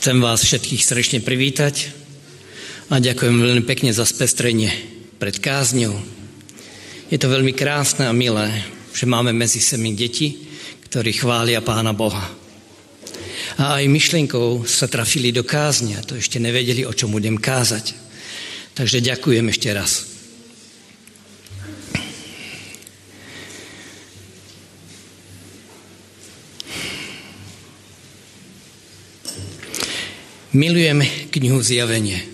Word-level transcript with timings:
Chcem 0.00 0.16
vás 0.16 0.40
všetkých 0.40 0.80
srdečne 0.80 1.20
privítať 1.20 1.92
a 2.88 3.04
ďakujem 3.04 3.36
veľmi 3.36 3.68
pekne 3.68 3.92
za 3.92 4.08
spestrenie 4.08 4.72
pred 5.20 5.36
kázňou. 5.36 5.92
Je 7.12 7.20
to 7.20 7.28
veľmi 7.28 7.52
krásne 7.52 8.08
a 8.08 8.16
milé, 8.16 8.48
že 8.96 9.04
máme 9.04 9.36
medzi 9.36 9.60
semi 9.60 9.92
deti, 9.92 10.48
ktorí 10.88 11.12
chvália 11.12 11.60
Pána 11.60 11.92
Boha. 11.92 12.32
A 13.60 13.76
aj 13.76 13.92
myšlienkou 13.92 14.64
sa 14.64 14.88
trafili 14.88 15.36
do 15.36 15.44
kázňa, 15.44 16.00
to 16.08 16.16
ešte 16.16 16.40
nevedeli, 16.40 16.88
o 16.88 16.96
čom 16.96 17.12
budem 17.12 17.36
kázať. 17.36 17.92
Takže 18.72 19.04
ďakujem 19.04 19.52
ešte 19.52 19.68
raz. 19.68 20.19
Milujem 30.50 30.98
knihu 31.30 31.62
Zjavenie. 31.62 32.26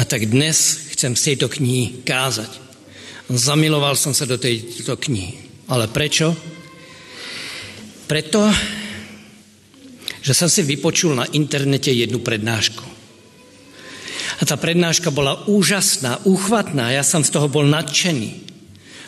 A 0.00 0.08
tak 0.08 0.24
dnes 0.24 0.88
chcem 0.96 1.12
z 1.12 1.20
tejto 1.20 1.52
knihy 1.52 2.00
kázať. 2.00 2.48
Zamiloval 3.28 3.92
som 3.92 4.16
sa 4.16 4.24
do 4.24 4.40
tejto 4.40 4.96
knihy. 4.96 5.36
Ale 5.68 5.84
prečo? 5.92 6.32
Preto, 8.08 8.48
že 10.24 10.32
som 10.32 10.48
si 10.48 10.64
vypočul 10.64 11.12
na 11.12 11.28
internete 11.28 11.92
jednu 11.92 12.24
prednášku. 12.24 12.88
A 14.40 14.42
tá 14.48 14.56
prednáška 14.56 15.12
bola 15.12 15.44
úžasná, 15.44 16.24
úchvatná, 16.24 16.88
ja 16.88 17.04
som 17.04 17.20
z 17.20 17.36
toho 17.36 17.52
bol 17.52 17.68
nadšený. 17.68 18.32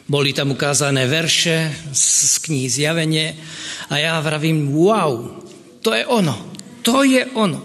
Boli 0.04 0.36
tam 0.36 0.52
ukázané 0.52 1.08
verše 1.08 1.72
z 1.96 2.44
knihy 2.44 2.68
Zjavenie 2.68 3.40
a 3.88 3.96
ja 3.96 4.20
vravím, 4.20 4.68
wow, 4.68 5.40
to 5.80 5.96
je 5.96 6.04
ono. 6.04 6.57
To 6.82 7.02
je 7.02 7.26
ono. 7.34 7.60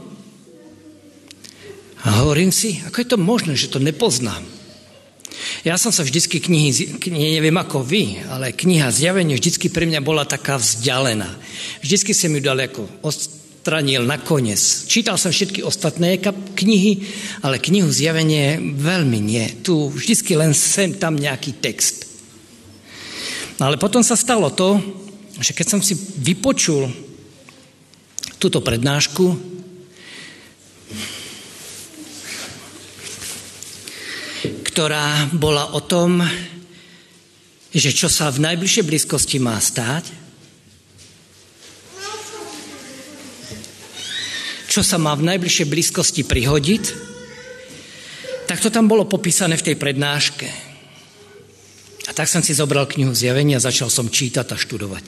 A 2.03 2.23
hovorím 2.23 2.51
si, 2.51 2.83
ako 2.83 2.97
je 2.99 3.07
to 3.07 3.17
možné, 3.19 3.55
že 3.55 3.71
to 3.71 3.79
nepoznám. 3.79 4.43
Ja 5.63 5.79
som 5.79 5.95
sa 5.95 6.03
vždycky 6.03 6.43
knihy, 6.43 6.99
knihy, 6.99 7.39
neviem 7.39 7.55
ako 7.55 7.83
vy, 7.83 8.19
ale 8.27 8.51
kniha 8.51 8.91
Zjavenie 8.91 9.39
vždycky 9.39 9.71
pre 9.71 9.87
mňa 9.87 10.03
bola 10.03 10.27
taká 10.27 10.59
vzdialená. 10.59 11.31
Vždycky 11.79 12.11
som 12.11 12.35
ju 12.35 12.43
dal 12.43 12.59
ako 12.59 12.83
odstranil 12.99 14.03
nakoniec. 14.03 14.59
Čítal 14.91 15.15
som 15.15 15.31
všetky 15.31 15.63
ostatné 15.63 16.19
knihy, 16.59 17.07
ale 17.39 17.63
knihu 17.63 17.87
Zjavenie 17.87 18.59
veľmi 18.75 19.19
nie. 19.23 19.45
Tu 19.63 19.71
vždycky 19.71 20.35
len 20.35 20.51
sem 20.51 20.99
tam 20.99 21.15
nejaký 21.15 21.55
text. 21.63 22.03
Ale 23.63 23.79
potom 23.79 24.03
sa 24.03 24.19
stalo 24.19 24.51
to, 24.51 24.83
že 25.39 25.55
keď 25.55 25.67
som 25.71 25.79
si 25.79 25.95
vypočul 25.95 26.91
túto 28.43 28.59
prednášku. 28.59 29.55
ktorá 34.73 35.29
bola 35.29 35.77
o 35.77 35.85
tom, 35.85 36.17
že 37.69 37.93
čo 37.93 38.09
sa 38.09 38.33
v 38.33 38.41
najbližšej 38.41 38.81
blízkosti 38.89 39.37
má 39.37 39.53
stáť, 39.61 40.09
čo 44.65 44.81
sa 44.81 44.97
má 44.97 45.13
v 45.13 45.29
najbližšej 45.29 45.69
blízkosti 45.69 46.25
prihodiť, 46.25 46.83
tak 48.49 48.57
to 48.57 48.73
tam 48.73 48.89
bolo 48.89 49.05
popísané 49.05 49.61
v 49.61 49.65
tej 49.69 49.75
prednáške. 49.77 50.49
A 52.09 52.11
tak 52.17 52.25
som 52.25 52.41
si 52.41 52.57
zobral 52.57 52.89
knihu 52.89 53.13
Zjavenia 53.13 53.61
začal 53.61 53.93
som 53.93 54.09
čítať 54.09 54.49
a 54.49 54.57
študovať. 54.57 55.05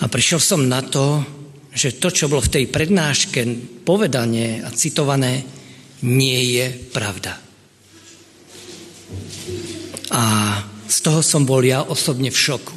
A 0.00 0.06
prišiel 0.06 0.38
som 0.38 0.62
na 0.70 0.86
to, 0.86 1.26
že 1.74 1.98
to, 1.98 2.08
čo 2.14 2.30
bolo 2.30 2.40
v 2.40 2.54
tej 2.54 2.64
prednáške 2.70 3.42
povedané 3.82 4.62
a 4.62 4.70
citované, 4.70 5.42
nie 6.06 6.54
je 6.54 6.66
pravda. 6.94 7.34
A 10.14 10.22
z 10.86 10.96
toho 11.02 11.20
som 11.26 11.42
bol 11.42 11.58
ja 11.66 11.82
osobne 11.82 12.30
v 12.30 12.38
šoku. 12.38 12.74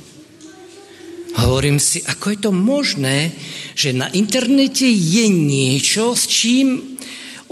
Hovorím 1.38 1.78
si, 1.78 2.02
ako 2.02 2.26
je 2.34 2.40
to 2.42 2.52
možné, 2.52 3.30
že 3.78 3.94
na 3.94 4.10
internete 4.10 4.90
je 4.90 5.30
niečo, 5.30 6.18
s 6.18 6.26
čím, 6.26 6.98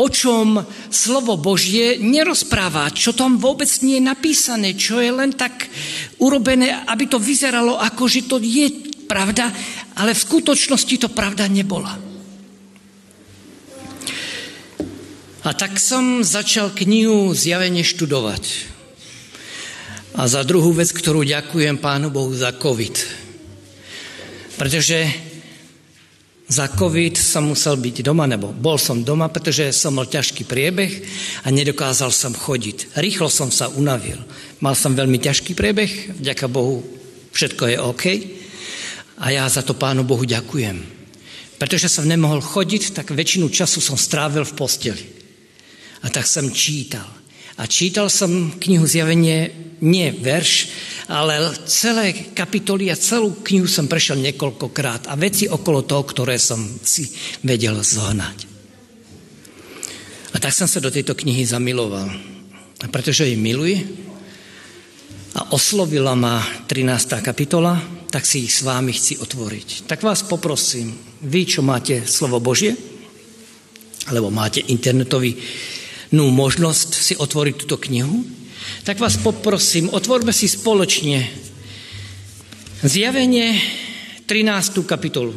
o 0.02 0.10
čom 0.10 0.58
slovo 0.90 1.38
Božie 1.38 2.02
nerozpráva, 2.02 2.90
čo 2.90 3.14
tam 3.14 3.38
vôbec 3.38 3.70
nie 3.86 4.02
je 4.02 4.10
napísané, 4.10 4.74
čo 4.74 4.98
je 4.98 5.14
len 5.14 5.38
tak 5.38 5.70
urobené, 6.18 6.74
aby 6.90 7.06
to 7.06 7.22
vyzeralo 7.22 7.78
ako, 7.78 8.10
že 8.10 8.26
to 8.26 8.42
je 8.42 8.85
pravda, 9.06 9.54
ale 9.96 10.12
v 10.12 10.26
skutočnosti 10.26 10.96
to 11.02 11.10
pravda 11.14 11.46
nebola. 11.48 11.96
A 15.46 15.54
tak 15.54 15.78
som 15.78 16.26
začal 16.26 16.74
knihu 16.74 17.30
zjavene 17.38 17.86
študovať. 17.86 18.74
A 20.18 20.26
za 20.26 20.42
druhú 20.42 20.74
vec, 20.74 20.90
ktorú 20.90 21.22
ďakujem 21.22 21.78
Pánu 21.78 22.10
Bohu 22.10 22.34
za 22.34 22.50
COVID. 22.56 22.96
Pretože 24.58 25.06
za 26.46 26.70
COVID 26.70 27.18
som 27.18 27.50
musel 27.50 27.78
byť 27.78 28.06
doma, 28.06 28.30
nebo 28.30 28.54
bol 28.54 28.78
som 28.78 29.02
doma, 29.02 29.30
pretože 29.34 29.74
som 29.74 29.98
mal 29.98 30.06
ťažký 30.06 30.46
priebeh 30.46 30.92
a 31.46 31.50
nedokázal 31.50 32.14
som 32.14 32.34
chodiť. 32.38 32.98
Rýchlo 32.98 33.30
som 33.34 33.50
sa 33.50 33.70
unavil. 33.70 34.18
Mal 34.62 34.78
som 34.78 34.94
veľmi 34.94 35.18
ťažký 35.18 35.58
priebeh, 35.58 36.22
vďaka 36.22 36.46
Bohu 36.50 36.86
všetko 37.34 37.64
je 37.70 37.78
OK. 37.82 38.06
A 39.20 39.32
ja 39.32 39.48
za 39.48 39.64
to 39.64 39.78
Pánu 39.78 40.04
Bohu 40.04 40.28
ďakujem. 40.28 40.96
Pretože 41.56 41.88
som 41.88 42.04
nemohol 42.04 42.44
chodiť, 42.44 42.92
tak 42.92 43.16
väčšinu 43.16 43.48
času 43.48 43.80
som 43.80 43.96
strávil 43.96 44.44
v 44.44 44.58
posteli. 44.60 45.06
A 46.04 46.12
tak 46.12 46.28
som 46.28 46.52
čítal. 46.52 47.08
A 47.56 47.64
čítal 47.72 48.12
som 48.12 48.60
knihu 48.60 48.84
Zjavenie, 48.84 49.56
nie 49.80 50.12
verš, 50.12 50.68
ale 51.08 51.56
celé 51.68 52.36
kapitoly 52.36 52.92
a 52.92 53.00
celú 53.00 53.40
knihu 53.40 53.64
som 53.68 53.88
prešiel 53.88 54.20
niekoľkokrát 54.20 55.08
a 55.08 55.16
veci 55.16 55.48
okolo 55.48 55.88
toho, 55.88 56.04
ktoré 56.04 56.36
som 56.36 56.60
si 56.84 57.08
vedel 57.48 57.80
zohnať. 57.80 58.38
A 60.36 60.38
tak 60.44 60.52
som 60.52 60.68
sa 60.68 60.84
do 60.84 60.92
tejto 60.92 61.16
knihy 61.16 61.48
zamiloval. 61.48 62.12
A 62.84 62.86
pretože 62.92 63.24
jej 63.24 63.40
miluji 63.40 64.05
a 65.36 65.52
oslovila 65.52 66.16
ma 66.16 66.40
13. 66.68 67.20
kapitola, 67.20 67.76
tak 68.08 68.24
si 68.24 68.48
ich 68.48 68.56
s 68.56 68.64
vámi 68.64 68.96
chci 68.96 69.20
otvoriť. 69.20 69.84
Tak 69.84 70.00
vás 70.00 70.24
poprosím, 70.24 70.96
vy, 71.28 71.42
čo 71.44 71.60
máte 71.60 72.08
slovo 72.08 72.40
Božie, 72.40 72.72
alebo 74.08 74.32
máte 74.32 74.64
internetový 74.64 75.36
možnosť 76.16 76.90
si 76.96 77.14
otvoriť 77.20 77.56
túto 77.60 77.76
knihu, 77.76 78.24
tak 78.88 79.02
vás 79.02 79.20
poprosím, 79.20 79.92
otvorme 79.92 80.32
si 80.32 80.48
spoločne 80.48 81.28
zjavenie 82.86 83.60
13. 84.24 84.88
kapitolu. 84.88 85.36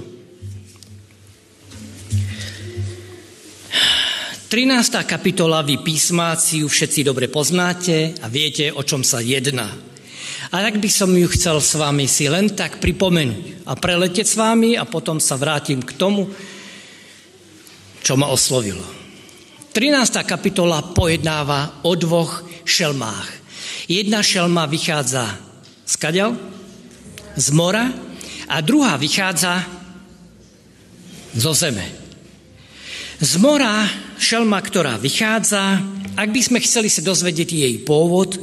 13. 4.49 5.05
kapitola, 5.05 5.61
vy 5.61 5.83
písmáci 5.85 6.65
ju 6.65 6.69
všetci 6.71 7.05
dobre 7.05 7.29
poznáte 7.29 8.17
a 8.25 8.33
viete, 8.33 8.73
o 8.73 8.81
čom 8.81 9.05
sa 9.05 9.21
jedná. 9.21 9.88
A 10.49 10.65
tak 10.65 10.81
by 10.81 10.89
som 10.89 11.13
ju 11.13 11.29
chcel 11.29 11.61
s 11.61 11.77
vami 11.77 12.09
si 12.09 12.25
len 12.25 12.49
tak 12.57 12.81
pripomenúť 12.81 13.69
a 13.69 13.77
preletieť 13.77 14.25
s 14.25 14.37
vami 14.41 14.81
a 14.81 14.89
potom 14.89 15.21
sa 15.21 15.37
vrátim 15.37 15.85
k 15.85 15.93
tomu, 15.93 16.25
čo 18.01 18.17
ma 18.17 18.33
oslovilo. 18.33 18.81
13. 19.77 20.25
kapitola 20.25 20.81
pojednáva 20.97 21.85
o 21.85 21.93
dvoch 21.93 22.41
šelmách. 22.65 23.29
Jedna 23.93 24.25
šelma 24.25 24.65
vychádza 24.65 25.29
z 25.85 25.95
kaďal, 26.01 26.33
z 27.37 27.49
mora 27.53 27.93
a 28.49 28.57
druhá 28.65 28.97
vychádza 28.97 29.61
zo 31.37 31.53
zeme. 31.53 31.85
Z 33.21 33.37
mora 33.37 33.85
šelma, 34.17 34.59
ktorá 34.65 34.97
vychádza, 34.97 35.85
ak 36.17 36.29
by 36.33 36.41
sme 36.41 36.59
chceli 36.65 36.89
sa 36.89 37.05
dozvedieť 37.05 37.51
jej 37.53 37.75
pôvod, 37.85 38.41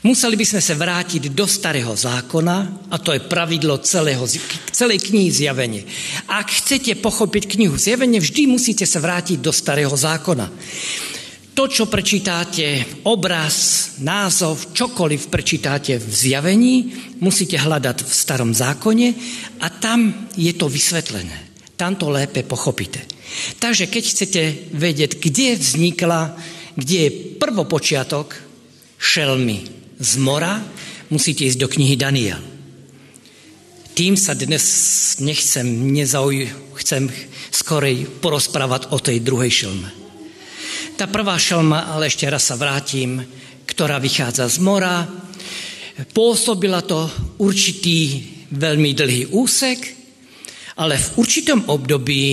Museli 0.00 0.32
by 0.32 0.46
sme 0.48 0.62
sa 0.64 0.72
vrátiť 0.80 1.28
do 1.36 1.44
starého 1.44 1.92
zákona, 1.92 2.88
a 2.88 2.96
to 2.96 3.12
je 3.12 3.20
pravidlo 3.20 3.84
celého, 3.84 4.24
celej 4.72 5.04
knihy 5.12 5.28
Zjavenie. 5.28 5.84
Ak 6.24 6.48
chcete 6.48 6.96
pochopiť 7.04 7.44
knihu 7.44 7.76
Zjavenie, 7.76 8.16
vždy 8.16 8.48
musíte 8.48 8.88
sa 8.88 8.96
vrátiť 8.96 9.44
do 9.44 9.52
starého 9.52 9.92
zákona. 9.92 10.48
To, 11.52 11.68
čo 11.68 11.84
prečítáte, 11.92 12.80
obraz, 13.04 13.92
názov, 14.00 14.72
čokoľvek 14.72 15.28
prečítáte 15.28 16.00
v 16.00 16.08
zjavení, 16.08 16.76
musíte 17.20 17.60
hľadať 17.60 18.00
v 18.00 18.12
starom 18.16 18.56
zákone 18.56 19.08
a 19.60 19.68
tam 19.68 20.30
je 20.40 20.56
to 20.56 20.72
vysvetlené. 20.72 21.52
Tam 21.76 22.00
to 22.00 22.08
lépe 22.08 22.48
pochopíte. 22.48 23.04
Takže 23.60 23.92
keď 23.92 24.04
chcete 24.08 24.42
vedieť, 24.72 25.20
kde 25.20 25.60
vznikla, 25.60 26.32
kde 26.80 26.96
je 26.96 27.10
prvopočiatok 27.36 28.40
šelmy, 28.96 29.79
z 30.00 30.12
mora, 30.16 30.64
musíte 31.12 31.44
ísť 31.44 31.60
do 31.60 31.68
knihy 31.68 31.94
Daniel. 32.00 32.40
tým 33.92 34.16
sa 34.16 34.32
dnes 34.32 34.64
nechcem, 35.20 35.92
nezauj, 35.92 36.48
chcem 36.80 37.12
skorej 37.52 38.08
porozprávať 38.24 38.96
o 38.96 38.98
tej 38.98 39.20
druhej 39.20 39.52
šelme. 39.52 39.90
Tá 40.96 41.04
prvá 41.04 41.36
šelma, 41.36 41.92
ale 41.92 42.08
ešte 42.08 42.24
raz 42.24 42.48
sa 42.48 42.56
vrátim, 42.56 43.20
ktorá 43.68 44.00
vychádza 44.00 44.48
z 44.48 44.56
mora, 44.64 45.04
pôsobila 46.16 46.80
to 46.80 47.04
určitý 47.36 48.24
veľmi 48.56 48.96
dlhý 48.96 49.36
úsek, 49.36 49.78
ale 50.80 50.96
v 50.96 51.08
určitom 51.20 51.68
období 51.68 52.24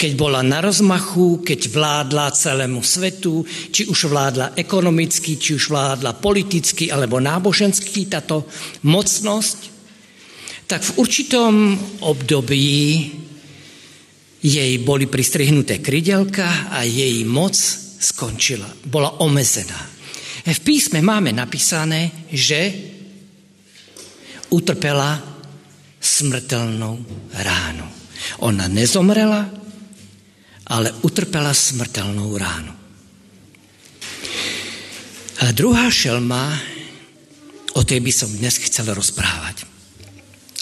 keď 0.00 0.16
bola 0.16 0.40
na 0.40 0.64
rozmachu, 0.64 1.44
keď 1.44 1.60
vládla 1.68 2.32
celému 2.32 2.80
svetu, 2.80 3.44
či 3.44 3.84
už 3.84 4.08
vládla 4.08 4.56
ekonomicky, 4.56 5.36
či 5.36 5.60
už 5.60 5.68
vládla 5.68 6.16
politicky 6.16 6.88
alebo 6.88 7.20
nábožensky 7.20 8.08
táto 8.08 8.48
mocnosť, 8.88 9.58
tak 10.64 10.80
v 10.80 11.04
určitom 11.04 11.52
období 12.00 12.80
jej 14.40 14.72
boli 14.80 15.04
pristrihnuté 15.04 15.84
krydelka 15.84 16.72
a 16.72 16.80
jej 16.88 17.20
moc 17.28 17.52
skončila, 18.00 18.72
bola 18.88 19.20
omezená. 19.20 19.84
V 20.48 20.60
písme 20.64 21.04
máme 21.04 21.36
napísané, 21.36 22.24
že 22.32 22.72
utrpela 24.48 25.20
smrteľnou 26.00 26.94
ránu. 27.36 27.86
Ona 28.48 28.64
nezomrela, 28.64 29.59
ale 30.70 30.94
utrpela 31.02 31.50
smrteľnú 31.50 32.26
ránu. 32.38 32.74
A 35.40 35.50
druhá 35.50 35.90
šelma, 35.90 36.54
o 37.74 37.82
tej 37.82 37.98
by 37.98 38.12
som 38.14 38.30
dnes 38.30 38.60
chcel 38.62 38.92
rozprávať. 38.94 39.66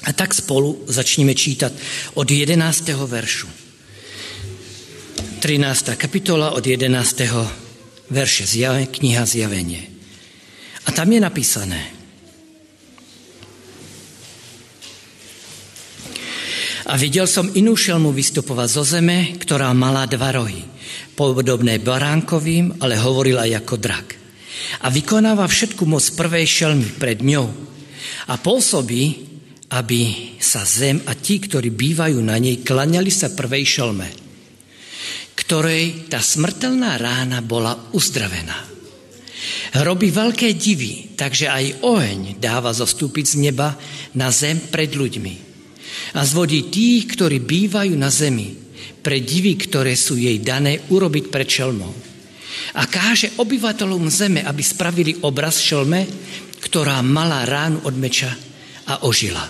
A 0.06 0.14
tak 0.16 0.32
spolu 0.32 0.88
začneme 0.88 1.34
čítať 1.34 1.72
od 2.16 2.24
11. 2.24 2.56
veršu. 3.04 3.50
13. 5.42 5.98
kapitola 5.98 6.56
od 6.56 6.64
11. 6.64 8.08
verše 8.08 8.44
kniha 8.88 9.22
Zjavenie. 9.28 9.82
A 10.86 10.94
tam 10.94 11.12
je 11.12 11.20
napísané, 11.20 11.97
A 16.88 16.96
videl 16.96 17.28
som 17.28 17.52
inú 17.52 17.76
šelmu 17.76 18.16
vystupovať 18.16 18.68
zo 18.72 18.84
zeme, 18.96 19.36
ktorá 19.36 19.68
mala 19.76 20.08
dva 20.08 20.32
rohy, 20.32 20.64
podobné 21.12 21.76
baránkovým, 21.76 22.80
ale 22.80 22.96
hovorila 22.96 23.44
ako 23.44 23.76
drak. 23.76 24.16
A 24.80 24.88
vykonáva 24.88 25.44
všetku 25.44 25.84
moc 25.84 26.00
prvej 26.16 26.48
šelmy 26.48 26.88
pred 26.96 27.20
ňou. 27.20 27.44
A 28.32 28.34
pôsobí, 28.40 29.28
aby 29.68 30.32
sa 30.40 30.64
zem 30.64 31.04
a 31.04 31.12
tí, 31.12 31.36
ktorí 31.44 31.68
bývajú 31.68 32.24
na 32.24 32.40
nej, 32.40 32.64
klaňali 32.64 33.12
sa 33.12 33.36
prvej 33.36 33.68
šelme, 33.68 34.08
ktorej 35.36 36.08
tá 36.08 36.24
smrteľná 36.24 36.96
rána 36.96 37.44
bola 37.44 37.76
uzdravená. 37.92 38.64
Robí 39.84 40.08
veľké 40.08 40.56
divy, 40.56 41.12
takže 41.20 41.52
aj 41.52 41.84
oheň 41.84 42.40
dáva 42.40 42.72
zostúpiť 42.72 43.24
z 43.28 43.34
neba 43.44 43.76
na 44.16 44.32
zem 44.32 44.56
pred 44.56 44.88
ľuďmi 44.96 45.47
a 46.14 46.20
zvodí 46.24 46.68
tých, 46.68 47.14
ktorí 47.16 47.40
bývajú 47.42 47.94
na 47.96 48.08
zemi, 48.08 48.68
pre 48.98 49.22
divy, 49.22 49.56
ktoré 49.56 49.94
sú 49.96 50.18
jej 50.18 50.36
dané, 50.42 50.84
urobiť 50.90 51.32
pred 51.32 51.48
šelmou. 51.48 51.92
A 52.76 52.84
káže 52.84 53.38
obyvateľom 53.40 54.04
zeme, 54.10 54.44
aby 54.44 54.60
spravili 54.60 55.24
obraz 55.24 55.62
šelme, 55.62 56.04
ktorá 56.58 57.00
mala 57.00 57.46
ránu 57.46 57.86
od 57.86 57.94
meča 57.96 58.28
a 58.90 59.06
ožila. 59.06 59.46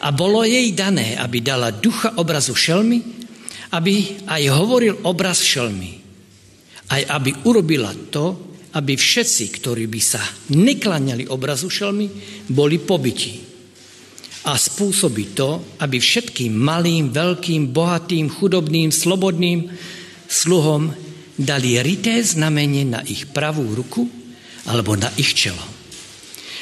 A 0.00 0.08
bolo 0.14 0.46
jej 0.46 0.70
dané, 0.72 1.18
aby 1.18 1.42
dala 1.42 1.74
ducha 1.74 2.16
obrazu 2.16 2.54
šelmy, 2.54 3.02
aby 3.74 4.24
aj 4.24 4.42
hovoril 4.54 5.04
obraz 5.04 5.42
šelmy. 5.42 5.98
Aj 6.90 7.02
aby 7.20 7.44
urobila 7.46 7.92
to, 8.10 8.56
aby 8.72 8.94
všetci, 8.94 9.44
ktorí 9.58 9.84
by 9.90 10.00
sa 10.00 10.22
neklaňali 10.54 11.26
obrazu 11.28 11.66
šelmy, 11.66 12.06
boli 12.50 12.78
pobyti 12.78 13.49
a 14.40 14.56
spôsobí 14.56 15.36
to, 15.36 15.60
aby 15.84 16.00
všetkým 16.00 16.52
malým, 16.56 17.12
veľkým, 17.12 17.76
bohatým, 17.76 18.32
chudobným, 18.32 18.88
slobodným 18.88 19.68
sluhom 20.24 20.92
dali 21.36 21.76
rité 21.80 22.20
znamenie 22.24 22.88
na 22.88 23.00
ich 23.04 23.28
pravú 23.28 23.68
ruku 23.76 24.08
alebo 24.68 24.96
na 24.96 25.12
ich 25.20 25.36
čelo. 25.36 25.60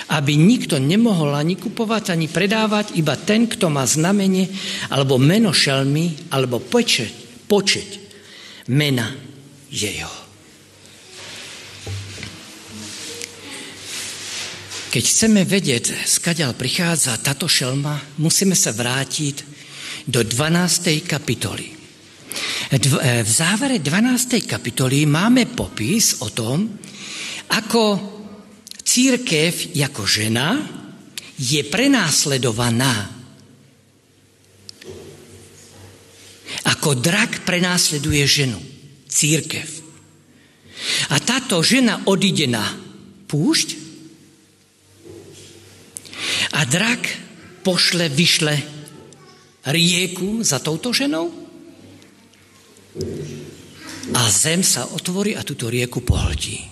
Aby 0.09 0.41
nikto 0.41 0.81
nemohol 0.81 1.37
ani 1.37 1.55
kupovať, 1.61 2.17
ani 2.17 2.27
predávať, 2.33 2.97
iba 2.97 3.15
ten, 3.15 3.45
kto 3.45 3.69
má 3.69 3.85
znamenie 3.85 4.49
alebo 4.89 5.21
meno 5.21 5.53
šelmy, 5.53 6.33
alebo 6.33 6.65
počet, 6.65 7.13
počet 7.45 7.87
mena 8.73 9.13
jeho. 9.69 10.28
Keď 14.89 15.05
chceme 15.05 15.45
vedieť, 15.45 16.09
skadiaľ 16.09 16.57
prichádza 16.57 17.21
táto 17.21 17.45
šelma, 17.45 18.17
musíme 18.25 18.57
sa 18.57 18.73
vrátiť 18.73 19.45
do 20.09 20.25
12. 20.25 21.05
kapitoly. 21.05 21.69
E, 21.69 22.81
v 23.21 23.29
závere 23.29 23.85
12. 23.85 24.49
kapitoly 24.49 25.05
máme 25.05 25.45
popis 25.53 26.25
o 26.25 26.33
tom, 26.33 26.81
ako 27.53 27.85
církev 28.81 29.77
ako 29.77 30.03
žena 30.09 30.57
je 31.37 31.61
prenásledovaná. 31.69 33.13
Ako 36.65 36.97
drak 36.97 37.45
prenásleduje 37.45 38.25
ženu, 38.25 38.61
církev. 39.05 39.69
A 41.13 41.21
táto 41.21 41.61
žena 41.61 42.09
odíde 42.09 42.49
na 42.49 42.65
púšť 43.29 43.88
a 46.53 46.65
drak 46.65 47.03
pošle, 47.63 48.09
vyšle 48.09 48.57
rieku 49.69 50.41
za 50.43 50.59
touto 50.59 50.95
ženou 50.95 51.29
a 54.15 54.23
zem 54.33 54.65
sa 54.65 54.89
otvorí 54.89 55.37
a 55.37 55.45
túto 55.45 55.69
rieku 55.69 56.01
pohltí. 56.01 56.65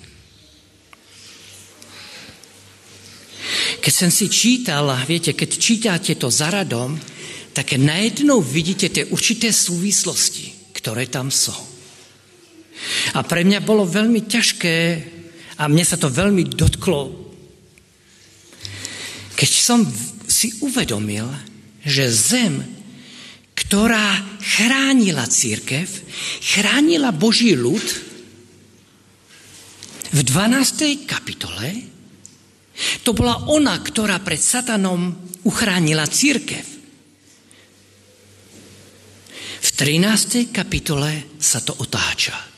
Keď 3.84 3.92
som 3.94 4.10
si 4.10 4.26
čítal, 4.26 4.88
viete, 5.06 5.36
keď 5.36 5.50
čítate 5.54 6.12
to 6.18 6.32
za 6.32 6.50
radom, 6.50 6.98
tak 7.54 7.78
najednou 7.78 8.42
vidíte 8.42 8.90
tie 8.90 9.04
určité 9.08 9.54
súvislosti, 9.54 10.74
ktoré 10.74 11.06
tam 11.06 11.30
sú. 11.30 11.54
A 13.16 13.24
pre 13.24 13.46
mňa 13.46 13.64
bolo 13.64 13.86
veľmi 13.86 14.26
ťažké 14.26 14.76
a 15.56 15.64
mne 15.70 15.84
sa 15.86 15.96
to 15.96 16.12
veľmi 16.12 16.44
dotklo 16.52 17.25
keď 19.36 19.50
som 19.52 19.84
si 20.26 20.56
uvedomil, 20.64 21.28
že 21.84 22.08
zem, 22.08 22.64
ktorá 23.52 24.16
chránila 24.40 25.28
církev, 25.28 25.84
chránila 26.40 27.12
Boží 27.12 27.52
ľud, 27.52 27.84
v 30.16 30.20
12. 30.24 31.04
kapitole 31.04 31.68
to 33.04 33.12
bola 33.12 33.48
ona, 33.52 33.76
ktorá 33.80 34.16
pred 34.24 34.40
satanom 34.40 35.12
uchránila 35.44 36.08
církev. 36.08 36.64
V 39.60 39.68
13. 39.76 40.52
kapitole 40.54 41.36
sa 41.36 41.60
to 41.60 41.76
otáča. 41.76 42.55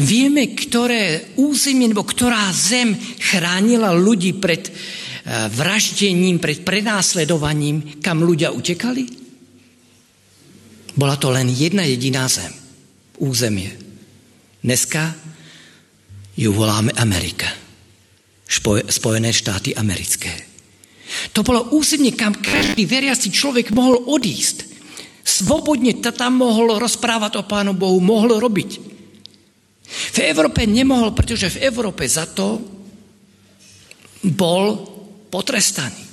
Vieme, 0.00 0.56
ktoré 0.56 1.34
územie, 1.36 1.92
nebo 1.92 2.04
ktorá 2.04 2.48
zem 2.54 2.96
chránila 3.20 3.92
ľudí 3.92 4.36
pred 4.40 4.68
eh, 4.68 4.72
vraždením, 5.52 6.40
pred 6.40 6.64
prenásledovaním, 6.64 8.00
kam 8.00 8.24
ľudia 8.24 8.52
utekali? 8.52 9.04
Bola 10.98 11.14
to 11.14 11.30
len 11.30 11.46
jedna 11.52 11.86
jediná 11.86 12.26
zem, 12.26 12.50
územie. 13.22 13.70
Dneska 14.58 15.14
ju 16.34 16.50
voláme 16.50 16.90
Amerika. 16.98 17.46
Spojené 18.88 19.30
štáty 19.30 19.76
americké. 19.76 20.48
To 21.32 21.46
bolo 21.46 21.76
územie, 21.76 22.16
kam 22.16 22.36
každý 22.36 22.84
veriaci 22.84 23.30
človek 23.30 23.70
mohol 23.72 24.10
odísť. 24.10 24.64
Svobodne 25.22 25.92
tam 26.00 26.40
mohol 26.40 26.80
rozprávať 26.80 27.38
o 27.40 27.46
Pánu 27.46 27.76
Bohu, 27.76 28.00
mohol 28.00 28.40
robiť. 28.40 28.87
V 29.88 30.18
Európe 30.20 30.68
nemohol, 30.68 31.16
pretože 31.16 31.56
v 31.56 31.64
Európe 31.64 32.04
za 32.04 32.28
to 32.28 32.60
bol 34.28 34.64
potrestaný. 35.32 36.04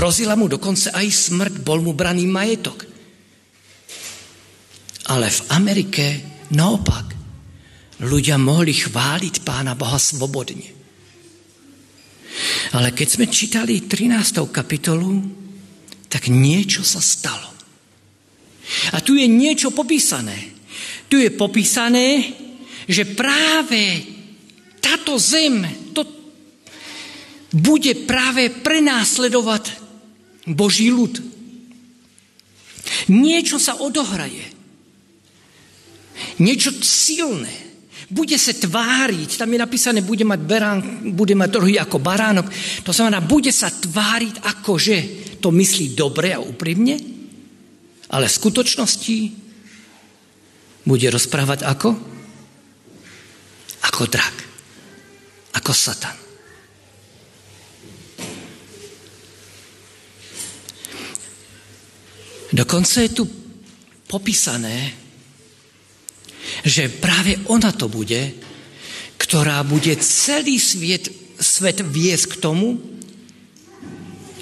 Hrozila 0.00 0.38
mu 0.38 0.48
dokonca 0.48 0.94
aj 0.96 1.06
smrť, 1.10 1.54
bol 1.60 1.84
mu 1.84 1.92
braný 1.92 2.24
majetok. 2.24 2.86
Ale 5.10 5.26
v 5.26 5.40
Amerike 5.50 6.04
naopak 6.54 7.06
ľudia 8.06 8.38
mohli 8.38 8.72
chváliť 8.72 9.42
Pána 9.42 9.74
Boha 9.74 9.98
svobodne. 9.98 10.78
Ale 12.78 12.94
keď 12.94 13.08
sme 13.10 13.26
čítali 13.26 13.84
13. 13.84 14.46
kapitolu, 14.54 15.18
tak 16.06 16.30
niečo 16.30 16.86
sa 16.86 17.02
stalo. 17.02 17.50
A 18.94 19.02
tu 19.02 19.18
je 19.18 19.26
niečo 19.26 19.74
popísané. 19.74 20.54
Tu 21.10 21.26
je 21.26 21.30
popísané, 21.34 22.38
že 22.90 23.06
práve 23.06 24.02
táto 24.82 25.14
zem 25.14 25.62
to 25.94 26.02
bude 27.54 28.06
práve 28.10 28.50
prenásledovať 28.50 29.78
Boží 30.50 30.90
ľud. 30.90 31.22
Niečo 33.10 33.62
sa 33.62 33.78
odohraje. 33.78 34.42
Niečo 36.42 36.74
silné. 36.82 37.70
Bude 38.10 38.34
sa 38.34 38.50
tváriť, 38.50 39.38
tam 39.38 39.54
je 39.54 39.62
napísané, 39.62 40.02
bude 40.02 40.26
mať, 40.26 40.40
berán, 40.42 40.78
bude 41.14 41.38
mať 41.38 41.50
rohy 41.62 41.78
ako 41.78 42.02
baránok. 42.02 42.50
To 42.82 42.90
znamená, 42.90 43.22
bude 43.22 43.54
sa 43.54 43.70
tváriť 43.70 44.42
ako, 44.42 44.72
že 44.74 44.96
to 45.38 45.54
myslí 45.54 45.94
dobre 45.94 46.34
a 46.34 46.42
úprimne, 46.42 46.98
ale 48.10 48.26
v 48.26 48.36
skutočnosti 48.42 49.18
bude 50.82 51.06
rozprávať 51.06 51.62
ako? 51.62 51.88
Ako 53.90 54.06
drak. 54.06 54.36
Ako 55.58 55.74
satan. 55.74 56.16
Dokonca 62.50 62.98
je 63.06 63.10
tu 63.14 63.24
popísané, 64.10 64.90
že 66.66 66.90
práve 66.90 67.38
ona 67.46 67.70
to 67.70 67.86
bude, 67.86 68.34
ktorá 69.14 69.62
bude 69.62 69.94
celý 70.02 70.58
svet, 70.58 71.06
svet 71.38 71.78
viesť 71.78 72.34
k 72.34 72.40
tomu, 72.42 72.74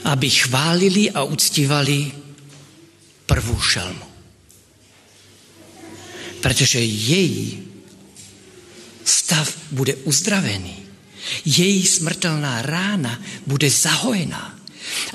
aby 0.08 0.28
chválili 0.32 1.12
a 1.12 1.20
uctívali 1.20 2.08
prvú 3.28 3.60
šelmu. 3.60 4.06
Pretože 6.40 6.80
jej 6.80 7.60
stav 9.08 9.48
bude 9.72 9.96
uzdravený. 10.04 10.76
Jej 11.44 11.80
smrtelná 11.88 12.62
rána 12.62 13.16
bude 13.48 13.72
zahojená. 13.72 14.54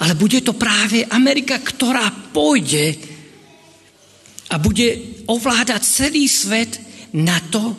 Ale 0.02 0.14
bude 0.18 0.42
to 0.42 0.54
práve 0.54 1.06
Amerika, 1.06 1.58
ktorá 1.62 2.10
pôjde 2.34 2.98
a 4.54 4.62
bude 4.62 5.22
ovládať 5.26 5.82
celý 5.82 6.30
svet 6.30 6.78
na 7.18 7.42
to, 7.50 7.74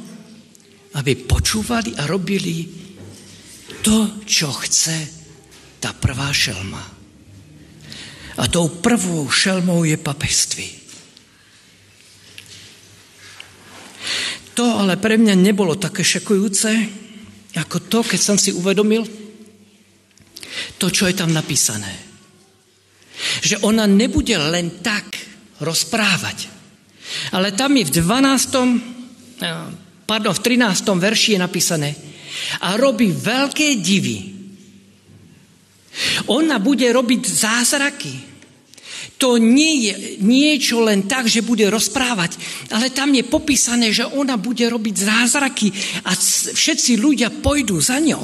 aby 0.95 1.15
počúvali 1.27 1.95
a 1.99 2.07
robili 2.07 2.67
to, 3.83 4.23
čo 4.27 4.51
chce 4.51 4.99
tá 5.79 5.95
prvá 5.95 6.35
šelma. 6.35 6.83
A 8.35 8.45
tou 8.51 8.67
prvou 8.83 9.31
šelmou 9.31 9.87
je 9.87 9.95
papeství. 9.95 10.84
To 14.55 14.79
ale 14.79 14.97
pre 14.97 15.19
mňa 15.19 15.35
nebolo 15.35 15.75
také 15.75 16.07
šekujúce, 16.07 16.71
ako 17.59 17.79
to, 17.91 18.07
keď 18.07 18.21
som 18.23 18.39
si 18.39 18.55
uvedomil 18.55 19.03
to, 20.79 20.91
čo 20.91 21.07
je 21.11 21.15
tam 21.15 21.33
napísané. 21.35 21.91
Že 23.43 23.59
ona 23.67 23.87
nebude 23.87 24.39
len 24.39 24.71
tak 24.83 25.19
rozprávať, 25.63 26.49
ale 27.31 27.55
tam 27.55 27.79
je 27.79 27.85
v 27.87 27.95
12. 27.95 29.39
pardon, 30.07 30.35
v 30.35 30.43
13. 30.43 30.99
verši 30.99 31.33
je 31.35 31.39
napísané 31.39 31.95
a 32.63 32.75
robí 32.75 33.15
veľké 33.15 33.79
divy. 33.79 34.35
Ona 36.27 36.59
bude 36.59 36.91
robiť 36.91 37.23
zázraky. 37.23 38.34
To 39.25 39.41
nie 39.41 39.89
je 39.89 40.21
niečo 40.21 40.85
len 40.85 41.09
tak, 41.09 41.33
že 41.33 41.41
bude 41.41 41.65
rozprávať, 41.73 42.37
ale 42.69 42.93
tam 42.93 43.09
je 43.17 43.25
popísané, 43.25 43.89
že 43.89 44.05
ona 44.05 44.37
bude 44.37 44.69
robiť 44.69 45.01
zázraky 45.01 45.73
a 46.05 46.13
všetci 46.53 47.01
ľudia 47.01 47.33
pôjdu 47.33 47.81
za 47.81 48.05
ňou. 48.05 48.21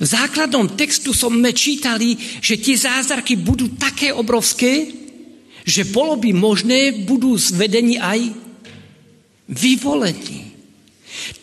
V 0.00 0.06
základnom 0.08 0.72
textu 0.72 1.12
sme 1.12 1.52
čítali, 1.52 2.16
že 2.40 2.56
tie 2.56 2.80
zázraky 2.80 3.36
budú 3.36 3.76
také 3.76 4.08
obrovské, 4.08 4.88
že 5.68 5.84
bolo 5.84 6.16
by 6.16 6.32
možné, 6.32 7.04
budú 7.04 7.36
zvedení 7.36 8.00
aj 8.00 8.32
vyvolení. 9.52 10.48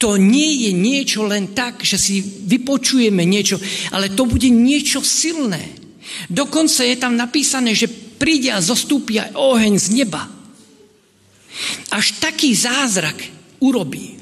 To 0.01 0.17
nie 0.17 0.65
je 0.65 0.71
niečo 0.73 1.29
len 1.29 1.53
tak, 1.53 1.85
že 1.85 2.01
si 2.01 2.25
vypočujeme 2.25 3.21
niečo, 3.21 3.61
ale 3.93 4.09
to 4.09 4.25
bude 4.25 4.49
niečo 4.49 5.05
silné. 5.05 5.80
Dokonca 6.27 6.83
je 6.83 6.95
tam 6.99 7.15
napísané, 7.15 7.75
že 7.75 7.89
príde 7.91 8.51
a 8.53 8.61
zostúpi 8.61 9.17
aj 9.17 9.33
oheň 9.33 9.73
z 9.79 9.87
neba. 9.97 10.23
Až 11.91 12.21
taký 12.21 12.53
zázrak 12.55 13.17
urobí. 13.59 14.21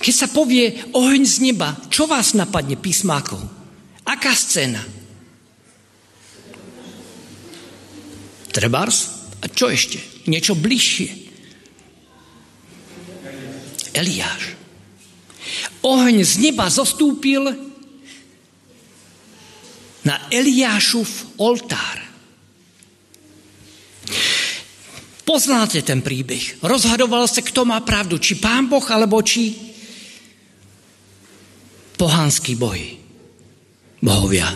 Keď 0.00 0.14
sa 0.16 0.28
povie 0.32 0.72
oheň 0.96 1.22
z 1.28 1.36
neba, 1.44 1.76
čo 1.92 2.08
vás 2.08 2.32
napadne 2.32 2.80
písmákov? 2.80 3.40
Aká 4.08 4.32
scéna? 4.32 4.80
Trebárs? 8.50 9.22
A 9.40 9.46
čo 9.46 9.70
ešte? 9.70 10.00
Niečo 10.26 10.58
bližšie. 10.58 11.08
Eliáš. 13.94 14.56
Oheň 15.80 16.24
z 16.24 16.34
neba 16.42 16.68
zostúpil 16.68 17.69
na 20.04 20.30
Eliášov 20.32 21.36
oltár. 21.40 21.98
Poznáte 25.30 25.78
ten 25.86 26.02
príbeh. 26.02 26.58
Rozhadoval 26.58 27.30
sa, 27.30 27.38
kto 27.38 27.62
má 27.62 27.78
pravdu. 27.86 28.18
Či 28.18 28.42
pán 28.42 28.66
Boh, 28.66 28.82
alebo 28.90 29.22
či 29.22 29.54
pohanský 31.94 32.58
bohy. 32.58 32.98
Bohovia. 34.02 34.50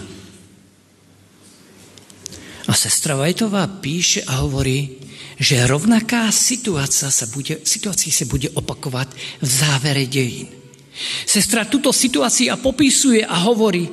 A 2.64 2.72
sestra 2.72 3.14
Vajtová 3.14 3.68
píše 3.78 4.24
a 4.24 4.42
hovorí, 4.42 4.98
že 5.38 5.62
rovnaká 5.68 6.32
situácia 6.32 7.12
sa 7.12 7.28
bude, 7.28 7.60
situácia 7.62 8.10
sa 8.10 8.24
bude 8.24 8.48
opakovať 8.50 9.08
v 9.38 9.46
závere 9.46 10.08
dejín. 10.08 10.48
Sestra 11.28 11.68
túto 11.68 11.92
situáciu 11.94 12.54
popisuje 12.58 13.22
a 13.22 13.46
hovorí, 13.46 13.90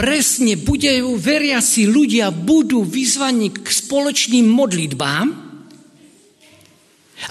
presne 0.00 0.56
budú 0.56 1.12
veriaci 1.20 1.84
ľudia 1.84 2.32
budú 2.32 2.88
vyzvaní 2.88 3.52
k 3.52 3.68
spoločným 3.68 4.48
modlitbám, 4.48 5.28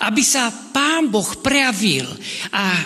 aby 0.06 0.22
sa 0.22 0.54
Pán 0.70 1.10
Boh 1.10 1.26
prejavil 1.42 2.06
a 2.54 2.78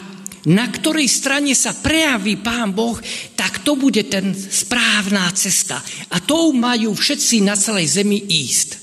na 0.48 0.72
ktorej 0.72 1.12
strane 1.12 1.52
sa 1.52 1.76
prejaví 1.76 2.40
Pán 2.40 2.72
Boh, 2.72 2.96
tak 3.36 3.68
to 3.68 3.76
bude 3.76 4.08
ten 4.08 4.32
správna 4.32 5.28
cesta. 5.36 5.84
A 6.16 6.24
tou 6.24 6.56
majú 6.56 6.96
všetci 6.96 7.44
na 7.44 7.60
celej 7.60 8.00
zemi 8.00 8.24
ísť. 8.24 8.80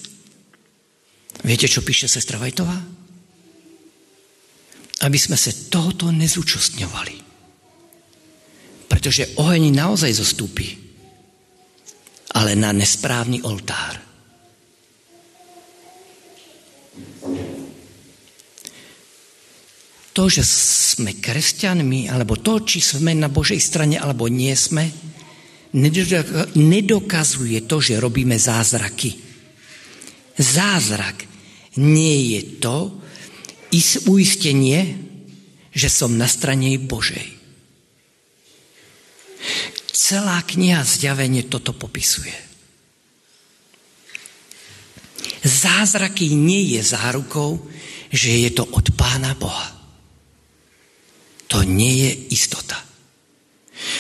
Viete, 1.49 1.64
čo 1.64 1.80
píše 1.80 2.12
sestra 2.12 2.37
Vajtová? 2.37 2.76
Aby 5.00 5.16
sme 5.16 5.40
sa 5.40 5.49
tohoto 5.73 6.12
nezúčastňovali. 6.12 7.16
Pretože 8.85 9.40
oheň 9.40 9.73
naozaj 9.73 10.12
zostúpi, 10.12 10.89
ale 12.35 12.55
na 12.55 12.71
nesprávny 12.71 13.43
oltár. 13.43 14.11
to, 20.21 20.29
že 20.29 20.45
sme 20.45 21.17
kresťanmi, 21.17 22.13
alebo 22.13 22.37
to, 22.37 22.61
či 22.61 22.85
sme 22.85 23.17
na 23.17 23.33
Božej 23.33 23.57
strane, 23.57 23.97
alebo 23.97 24.29
nie 24.29 24.53
sme, 24.53 24.93
nedokazuje 26.53 27.65
to, 27.65 27.81
že 27.81 27.97
robíme 27.97 28.37
zázraky. 28.37 29.17
Zázrak 30.37 31.25
nie 31.81 32.37
je 32.37 32.41
to 32.61 32.77
uistenie, 34.13 34.99
že 35.73 35.89
som 35.89 36.13
na 36.21 36.29
strane 36.29 36.77
Božej. 36.77 37.39
Celá 39.90 40.42
kniha 40.47 40.87
zjavenie 40.87 41.47
toto 41.47 41.75
popisuje. 41.75 42.35
Zázraky 45.42 46.32
nie 46.37 46.78
je 46.78 46.80
zárukou, 46.85 47.59
že 48.12 48.49
je 48.49 48.50
to 48.54 48.64
od 48.70 48.92
Pána 48.94 49.35
Boha 49.35 49.80
to 51.50 51.66
nie 51.66 52.06
je 52.06 52.11
istota. 52.30 52.78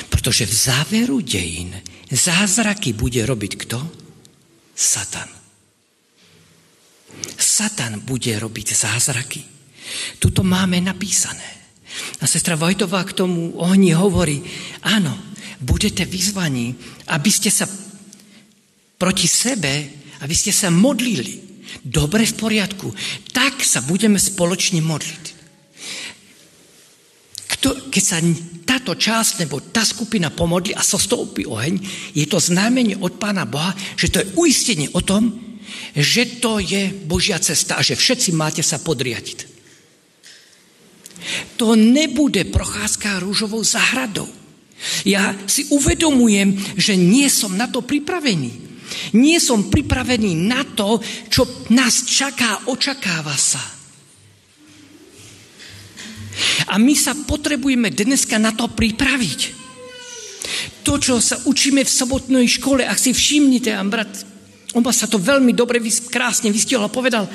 Pretože 0.06 0.46
v 0.46 0.54
záveru 0.54 1.18
dejín 1.18 1.74
zázraky 2.06 2.94
bude 2.94 3.26
robiť 3.26 3.52
kto? 3.66 3.78
Satan. 4.70 5.26
Satan 7.34 8.06
bude 8.06 8.38
robiť 8.38 8.66
zázraky. 8.70 9.42
Tuto 10.22 10.46
máme 10.46 10.78
napísané. 10.78 11.58
A 12.22 12.24
sestra 12.30 12.54
Vojtová 12.54 13.02
k 13.02 13.18
tomu 13.18 13.58
ohni 13.58 13.90
hovorí, 13.90 14.46
áno, 14.86 15.29
budete 15.60 16.08
vyzvaní, 16.08 16.74
aby 17.12 17.30
ste 17.30 17.52
sa 17.52 17.68
proti 19.00 19.28
sebe, 19.28 19.72
aby 20.20 20.34
ste 20.36 20.52
sa 20.52 20.68
modlili. 20.68 21.48
Dobre, 21.80 22.26
v 22.26 22.34
poriadku. 22.34 22.88
Tak 23.30 23.62
sa 23.62 23.80
budeme 23.84 24.18
spoločne 24.18 24.82
modliť. 24.82 25.24
Kto, 27.56 27.92
keď 27.92 28.02
sa 28.02 28.18
táto 28.64 28.96
časť 28.96 29.44
nebo 29.44 29.60
tá 29.60 29.84
skupina 29.84 30.32
pomodli 30.32 30.72
a 30.72 30.80
sostoupí 30.80 31.44
oheň, 31.44 31.74
je 32.16 32.24
to 32.24 32.40
znamenie 32.40 32.96
od 32.96 33.20
Pána 33.20 33.44
Boha, 33.44 33.76
že 34.00 34.08
to 34.08 34.24
je 34.24 34.30
uistenie 34.40 34.88
o 34.96 35.04
tom, 35.04 35.28
že 35.92 36.40
to 36.40 36.56
je 36.56 36.88
Božia 37.04 37.36
cesta 37.36 37.76
a 37.76 37.84
že 37.84 37.98
všetci 38.00 38.32
máte 38.32 38.64
sa 38.64 38.80
podriadiť. 38.80 39.38
To 41.60 41.76
nebude 41.76 42.48
procházka 42.48 43.20
rúžovou 43.20 43.60
zahradou. 43.60 44.39
Ja 45.04 45.36
si 45.44 45.68
uvedomujem, 45.68 46.56
že 46.76 46.96
nie 46.96 47.28
som 47.28 47.52
na 47.56 47.68
to 47.68 47.84
pripravený. 47.84 48.70
Nie 49.14 49.38
som 49.38 49.70
pripravený 49.70 50.34
na 50.34 50.66
to, 50.66 50.98
čo 51.30 51.66
nás 51.70 52.06
čaká, 52.06 52.66
očakáva 52.66 53.36
sa. 53.36 53.62
A 56.70 56.78
my 56.78 56.94
sa 56.96 57.12
potrebujeme 57.14 57.92
dneska 57.92 58.40
na 58.40 58.54
to 58.54 58.70
pripraviť. 58.70 59.40
To, 60.86 60.96
čo 60.96 61.20
sa 61.20 61.36
učíme 61.44 61.84
v 61.84 61.90
sobotnej 61.90 62.46
škole, 62.48 62.82
ak 62.82 62.96
si 62.96 63.12
všimnite, 63.12 63.70
a 63.76 63.82
brat 63.84 64.30
on 64.70 64.86
sa 64.94 65.10
to 65.10 65.18
veľmi 65.18 65.50
dobre, 65.50 65.82
krásne 66.14 66.54
vystihol 66.54 66.86
a 66.86 66.92
povedal, 66.92 67.26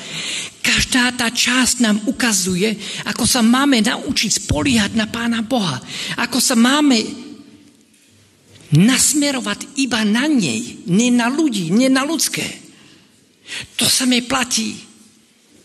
každá 0.63 1.11
tá 1.19 1.27
časť 1.27 1.83
nám 1.83 1.97
ukazuje, 2.07 2.79
ako 3.11 3.27
sa 3.27 3.43
máme 3.43 3.83
naučiť 3.83 4.47
spoliehať 4.47 4.95
na 4.95 5.11
Pána 5.11 5.43
Boha. 5.43 5.83
Ako 6.15 6.39
sa 6.39 6.55
máme 6.55 7.24
nasmerovať 8.75 9.79
iba 9.79 10.03
na 10.03 10.27
nej, 10.27 10.83
nie 10.85 11.09
na 11.11 11.31
ľudí, 11.31 11.71
nie 11.71 11.87
na 11.87 12.03
ľudské. 12.03 12.43
To 13.79 13.85
samé 13.85 14.21
platí 14.25 14.75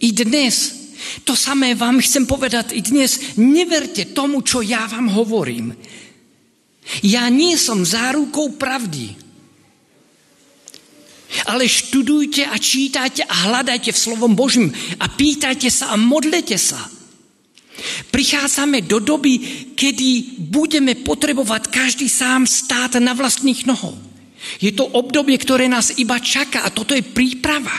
i 0.00 0.08
dnes. 0.14 0.78
To 1.24 1.32
samé 1.32 1.72
vám 1.74 2.00
chcem 2.00 2.28
povedať 2.28 2.76
i 2.76 2.80
dnes. 2.84 3.36
Neverte 3.40 4.12
tomu, 4.12 4.44
čo 4.44 4.60
ja 4.60 4.84
vám 4.86 5.10
hovorím. 5.10 5.72
Ja 7.04 7.28
nie 7.32 7.56
som 7.56 7.86
zárukou 7.86 8.56
pravdy. 8.60 9.16
Ale 11.46 11.70
študujte 11.70 12.42
a 12.42 12.58
čítajte 12.58 13.22
a 13.22 13.34
hľadajte 13.48 13.94
v 13.94 14.02
slovom 14.02 14.34
Božím 14.34 14.74
a 14.98 15.06
pýtajte 15.06 15.70
sa 15.70 15.94
a 15.94 15.96
modlete 15.96 16.58
sa. 16.58 16.99
Prichádzame 18.10 18.84
do 18.84 18.98
doby, 18.98 19.38
kedy 19.74 20.40
budeme 20.50 20.98
potrebovať 20.98 21.72
každý 21.72 22.06
sám 22.08 22.44
stáť 22.44 23.00
na 23.00 23.16
vlastných 23.16 23.64
nohou. 23.64 23.96
Je 24.60 24.72
to 24.72 24.88
obdobie, 24.88 25.36
ktoré 25.36 25.68
nás 25.68 26.00
iba 26.00 26.16
čaká 26.16 26.64
a 26.64 26.72
toto 26.72 26.96
je 26.96 27.04
príprava. 27.04 27.72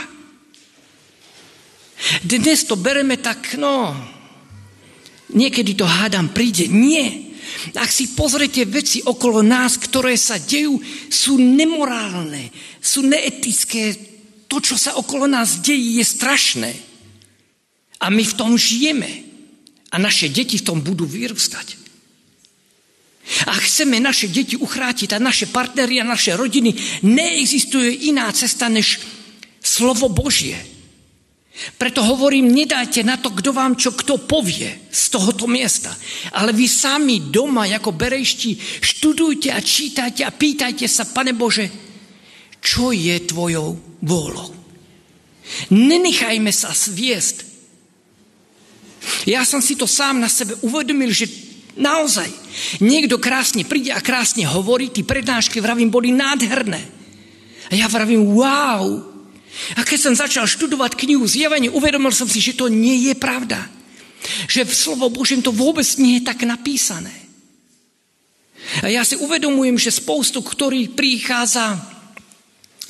Dnes 2.21 2.65
to 2.65 2.77
bereme 2.77 3.17
tak, 3.21 3.57
no, 3.57 3.93
niekedy 5.33 5.77
to 5.77 5.85
hádam 5.85 6.33
príde. 6.33 6.69
Nie. 6.69 7.33
Ak 7.77 7.91
si 7.93 8.13
pozrete 8.17 8.65
veci 8.65 9.03
okolo 9.05 9.45
nás, 9.45 9.77
ktoré 9.77 10.17
sa 10.17 10.39
dejú, 10.41 10.81
sú 11.09 11.37
nemorálne, 11.37 12.49
sú 12.81 13.05
neetické. 13.05 13.93
To, 14.49 14.57
čo 14.59 14.75
sa 14.75 14.97
okolo 14.97 15.29
nás 15.29 15.61
dejí, 15.61 16.01
je 16.01 16.05
strašné. 16.05 16.71
A 18.01 18.09
my 18.09 18.23
v 18.25 18.37
tom 18.37 18.57
žijeme. 18.57 19.30
A 19.91 19.95
naše 19.99 20.31
deti 20.31 20.55
v 20.57 20.65
tom 20.65 20.79
budú 20.79 21.03
vyrústať. 21.03 21.75
A 23.47 23.53
chceme 23.59 24.01
naše 24.01 24.31
deti 24.31 24.57
uchrátiť 24.57 25.13
a 25.13 25.23
naše 25.23 25.51
partnery 25.51 26.01
a 26.01 26.07
naše 26.07 26.33
rodiny, 26.33 27.03
neexistuje 27.05 28.09
iná 28.09 28.31
cesta 28.33 28.65
než 28.65 28.99
slovo 29.61 30.09
Božie. 30.09 30.57
Preto 31.77 32.01
hovorím, 32.01 32.49
nedajte 32.49 33.03
na 33.03 33.19
to, 33.19 33.29
kto 33.35 33.51
vám 33.53 33.75
čo 33.75 33.93
kto 33.93 34.23
povie 34.23 34.89
z 34.89 35.03
tohoto 35.11 35.45
miesta. 35.45 35.93
Ale 36.33 36.55
vy 36.55 36.65
sami 36.65 37.29
doma, 37.29 37.67
ako 37.67 37.91
berejšti, 37.91 38.81
študujte 38.81 39.51
a 39.53 39.59
čítajte 39.59 40.25
a 40.25 40.31
pýtajte 40.31 40.87
sa, 40.87 41.05
Pane 41.05 41.35
Bože, 41.35 41.67
čo 42.63 42.95
je 42.95 43.13
tvojou 43.27 43.99
vôľou. 44.01 44.49
Nenechajme 45.75 46.49
sa 46.49 46.71
sviesť. 46.71 47.50
Ja 49.25 49.41
som 49.45 49.61
si 49.61 49.73
to 49.77 49.89
sám 49.89 50.21
na 50.21 50.29
sebe 50.29 50.57
uvedomil, 50.61 51.09
že 51.09 51.29
naozaj 51.77 52.29
niekto 52.83 53.17
krásne 53.17 53.65
príde 53.65 53.89
a 53.93 54.03
krásne 54.03 54.45
hovorí, 54.45 54.93
tí 54.93 55.01
prednášky, 55.01 55.57
vravím, 55.57 55.89
boli 55.89 56.13
nádherné. 56.13 56.81
A 57.71 57.77
ja 57.77 57.87
vravím, 57.87 58.35
wow, 58.35 59.11
a 59.75 59.81
keď 59.83 59.99
som 59.99 60.13
začal 60.15 60.47
študovať 60.47 60.95
knihu 60.95 61.27
Zjavenie, 61.27 61.67
uvedomil 61.67 62.15
som 62.15 62.27
si, 62.27 62.39
že 62.39 62.55
to 62.55 62.71
nie 62.71 63.11
je 63.11 63.13
pravda. 63.19 63.67
Že 64.47 64.69
v 64.69 64.73
slovo 64.73 65.05
Božím 65.11 65.43
to 65.43 65.51
vôbec 65.51 65.85
nie 65.99 66.21
je 66.21 66.27
tak 66.27 66.47
napísané. 66.47 67.11
A 68.85 68.87
ja 68.87 69.03
si 69.03 69.19
uvedomujem, 69.19 69.75
že 69.75 69.91
spoustu, 69.91 70.39
ktorý 70.39 70.93
prichádza 70.95 71.75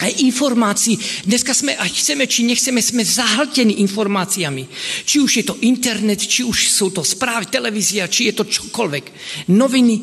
aj 0.02 0.26
informácií. 0.26 0.98
Dneska 1.30 1.54
sme, 1.54 1.78
ať 1.78 1.92
chceme, 1.94 2.26
či 2.26 2.42
nechceme, 2.44 2.82
sme 2.82 3.06
zahltení 3.06 3.78
informáciami. 3.86 4.66
Či 5.06 5.18
už 5.22 5.32
je 5.38 5.46
to 5.46 5.56
internet, 5.62 6.26
či 6.26 6.42
už 6.42 6.74
sú 6.74 6.90
to 6.90 7.06
správy, 7.06 7.48
televízia, 7.54 8.10
či 8.10 8.34
je 8.34 8.42
to 8.42 8.50
čokoľvek. 8.50 9.06
Noviny, 9.54 9.96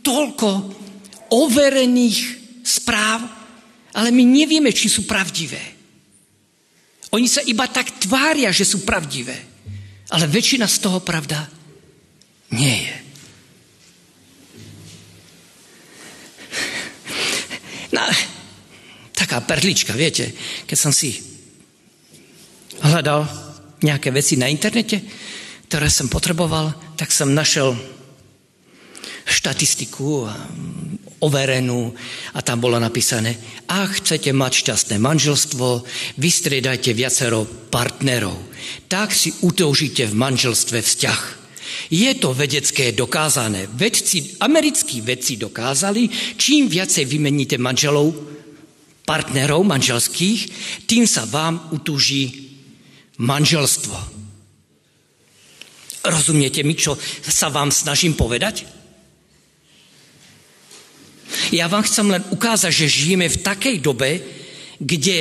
toľko 0.00 0.48
overených 1.28 2.18
správ, 2.64 3.20
ale 3.94 4.08
my 4.10 4.24
nevieme, 4.24 4.72
či 4.72 4.88
sú 4.88 5.04
pravdivé. 5.04 5.60
Oni 7.14 7.28
sa 7.30 7.44
iba 7.46 7.68
tak 7.70 8.02
tvária, 8.02 8.50
že 8.50 8.66
sú 8.66 8.82
pravdivé. 8.82 9.36
Ale 10.10 10.26
väčšina 10.26 10.66
z 10.66 10.78
toho 10.82 10.98
pravda 11.00 11.46
nie 12.52 12.76
je. 12.90 12.96
No, 17.94 18.02
taká 19.34 19.50
perlička, 19.50 19.98
viete, 19.98 20.30
keď 20.62 20.78
som 20.78 20.94
si 20.94 21.18
hľadal 22.86 23.26
nejaké 23.82 24.14
veci 24.14 24.38
na 24.38 24.46
internete, 24.46 25.02
ktoré 25.66 25.90
som 25.90 26.06
potreboval, 26.06 26.70
tak 26.94 27.10
som 27.10 27.34
našiel 27.34 27.74
štatistiku 29.26 30.30
overenú 31.18 31.90
a 32.30 32.46
tam 32.46 32.62
bolo 32.62 32.78
napísané, 32.78 33.34
ak 33.66 34.06
chcete 34.06 34.30
mať 34.30 34.52
šťastné 34.54 35.02
manželstvo, 35.02 35.82
vystriedajte 36.22 36.94
viacero 36.94 37.42
partnerov. 37.74 38.38
Tak 38.86 39.10
si 39.10 39.34
utoužite 39.42 40.06
v 40.06 40.14
manželstve 40.14 40.78
vzťah. 40.78 41.20
Je 41.90 42.12
to 42.22 42.30
vedecké 42.30 42.94
dokázané. 42.94 43.66
Vedci, 43.66 44.38
americkí 44.38 45.02
vedci 45.02 45.34
dokázali, 45.42 46.06
čím 46.38 46.70
viacej 46.70 47.02
vymeníte 47.02 47.58
manželov, 47.58 48.34
partnerov 49.04 49.62
manželských, 49.68 50.40
tým 50.88 51.04
sa 51.04 51.28
vám 51.28 51.76
utúži 51.76 52.52
manželstvo. 53.20 53.96
Rozumiete 56.04 56.60
mi, 56.64 56.76
čo 56.76 56.96
sa 57.24 57.48
vám 57.48 57.72
snažím 57.72 58.12
povedať? 58.16 58.68
Ja 61.52 61.68
vám 61.68 61.84
chcem 61.84 62.08
len 62.12 62.22
ukázať, 62.32 62.72
že 62.72 62.86
žijeme 62.92 63.28
v 63.28 63.40
takej 63.40 63.76
dobe, 63.80 64.20
kde 64.80 65.20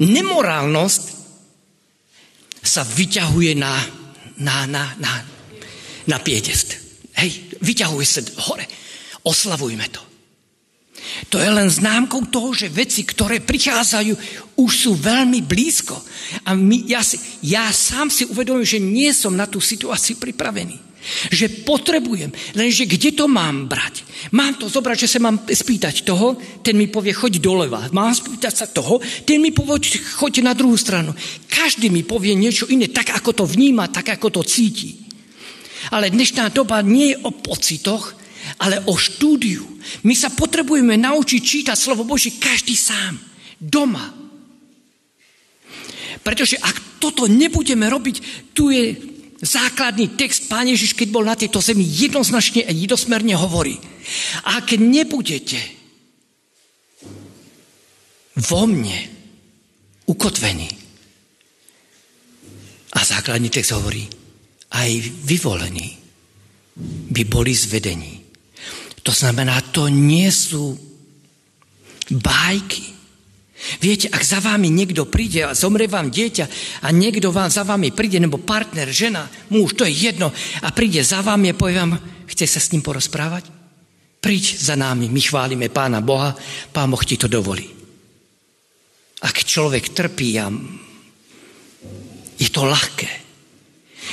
nemorálnosť 0.00 1.02
sa 2.64 2.82
vyťahuje 2.84 3.52
na, 3.60 3.74
na, 4.40 4.64
na, 4.64 4.84
na, 4.96 5.12
na 6.08 6.18
piedest. 6.20 6.80
Hej, 7.16 7.60
vyťahuje 7.60 8.06
sa 8.08 8.20
hore. 8.48 8.64
Oslavujme 9.24 9.86
to. 9.92 10.13
To 11.28 11.36
je 11.36 11.50
len 11.50 11.68
známkou 11.68 12.26
toho, 12.32 12.56
že 12.56 12.72
veci, 12.72 13.04
ktoré 13.04 13.44
prichádzajú, 13.44 14.12
už 14.56 14.70
sú 14.72 14.92
veľmi 14.96 15.44
blízko. 15.44 15.94
A 16.48 16.56
my, 16.56 16.88
ja, 16.88 17.04
si, 17.04 17.20
ja 17.44 17.68
sám 17.70 18.08
si 18.08 18.24
uvedomujem, 18.24 18.78
že 18.78 18.80
nie 18.80 19.10
som 19.12 19.36
na 19.36 19.44
tú 19.44 19.60
situáciu 19.60 20.16
pripravený. 20.16 20.80
Že 21.28 21.68
potrebujem, 21.68 22.32
lenže 22.56 22.88
kde 22.88 23.12
to 23.12 23.28
mám 23.28 23.68
brať? 23.68 24.00
Mám 24.32 24.56
to 24.56 24.72
zobrať, 24.72 25.04
že 25.04 25.12
sa 25.12 25.20
mám 25.20 25.44
spýtať 25.44 26.00
toho, 26.00 26.40
ten 26.64 26.72
mi 26.80 26.88
povie, 26.88 27.12
choď 27.12 27.44
doleva. 27.44 27.84
Mám 27.92 28.16
spýtať 28.16 28.54
sa 28.56 28.66
toho, 28.72 29.04
ten 29.28 29.36
mi 29.36 29.52
povie, 29.52 29.84
choď 30.00 30.40
na 30.40 30.56
druhú 30.56 30.80
stranu. 30.80 31.12
Každý 31.44 31.92
mi 31.92 32.08
povie 32.08 32.32
niečo 32.32 32.64
iné, 32.72 32.88
tak 32.88 33.12
ako 33.12 33.36
to 33.36 33.44
vníma, 33.44 33.92
tak 33.92 34.16
ako 34.16 34.40
to 34.40 34.42
cíti. 34.48 35.04
Ale 35.92 36.08
dnešná 36.08 36.48
doba 36.48 36.80
nie 36.80 37.12
je 37.12 37.20
o 37.20 37.30
pocitoch, 37.36 38.23
ale 38.58 38.82
o 38.86 38.94
štúdiu. 38.94 39.64
My 40.06 40.14
sa 40.14 40.30
potrebujeme 40.30 40.94
naučiť 40.98 41.40
čítať 41.40 41.76
slovo 41.78 42.06
Boží 42.06 42.38
každý 42.38 42.78
sám, 42.78 43.18
doma. 43.58 44.14
Pretože 46.24 46.56
ak 46.56 47.00
toto 47.02 47.28
nebudeme 47.28 47.84
robiť, 47.90 48.16
tu 48.56 48.72
je 48.72 48.96
základný 49.44 50.16
text 50.16 50.48
Pán 50.48 50.64
Ježiš, 50.64 50.96
keď 50.96 51.08
bol 51.12 51.24
na 51.26 51.36
tejto 51.36 51.60
zemi, 51.60 51.84
jednoznačne 51.84 52.64
a 52.64 52.72
jednosmerne 52.72 53.36
hovorí. 53.36 53.76
Ak 54.48 54.72
nebudete 54.72 55.60
vo 58.40 58.64
mne 58.64 58.98
ukotvení, 60.08 60.84
a 62.94 63.00
základný 63.02 63.50
text 63.50 63.74
hovorí, 63.74 64.06
aj 64.70 64.90
vyvolení 65.26 65.98
by 67.10 67.22
boli 67.26 67.52
zvedení. 67.54 68.23
To 69.04 69.12
znamená, 69.12 69.60
to 69.68 69.92
nie 69.92 70.32
sú 70.32 70.74
bajky. 72.08 72.96
Viete, 73.80 74.12
ak 74.12 74.20
za 74.20 74.44
vámi 74.44 74.68
niekto 74.68 75.08
príde 75.08 75.44
a 75.44 75.56
zomre 75.56 75.88
vám 75.88 76.12
dieťa 76.12 76.44
a 76.84 76.88
niekto 76.92 77.32
vám 77.32 77.48
za 77.48 77.64
vámi 77.64 77.92
príde, 77.96 78.20
nebo 78.20 78.36
partner, 78.36 78.92
žena, 78.92 79.28
muž, 79.48 79.72
to 79.72 79.88
je 79.88 80.12
jedno, 80.12 80.28
a 80.60 80.68
príde 80.72 81.00
za 81.00 81.24
vámi 81.24 81.52
a 81.52 81.56
povie 81.56 81.80
vám, 81.80 81.96
chce 82.28 82.44
sa 82.44 82.60
s 82.60 82.72
ním 82.76 82.84
porozprávať? 82.84 83.48
Príď 84.20 84.56
za 84.60 84.76
námi, 84.76 85.08
my 85.08 85.20
chválime 85.20 85.68
Pána 85.72 86.04
Boha, 86.04 86.36
Pán 86.72 86.92
Boh 86.92 87.00
ti 87.04 87.16
to 87.16 87.28
dovolí. 87.28 87.68
Ak 89.24 89.44
človek 89.44 89.96
trpí 89.96 90.36
a 90.36 90.52
je 92.36 92.48
to 92.52 92.68
ľahké. 92.68 93.08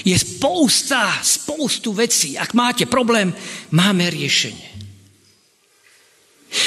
Je 0.08 0.16
spousta, 0.16 1.20
spoustu 1.20 1.92
vecí. 1.92 2.40
Ak 2.40 2.56
máte 2.56 2.88
problém, 2.88 3.36
máme 3.76 4.08
riešenie. 4.08 4.72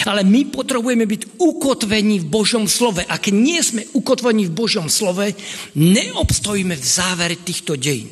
Ale 0.09 0.25
my 0.25 0.49
potrebujeme 0.49 1.05
byť 1.05 1.37
ukotvení 1.37 2.25
v 2.25 2.27
Božom 2.29 2.65
slove. 2.65 3.05
Ak 3.05 3.29
nie 3.29 3.61
sme 3.61 3.85
ukotvení 3.93 4.49
v 4.49 4.57
Božom 4.57 4.89
slove, 4.89 5.37
neobstojíme 5.77 6.73
v 6.73 6.85
závere 6.85 7.37
týchto 7.37 7.77
dejín. 7.77 8.09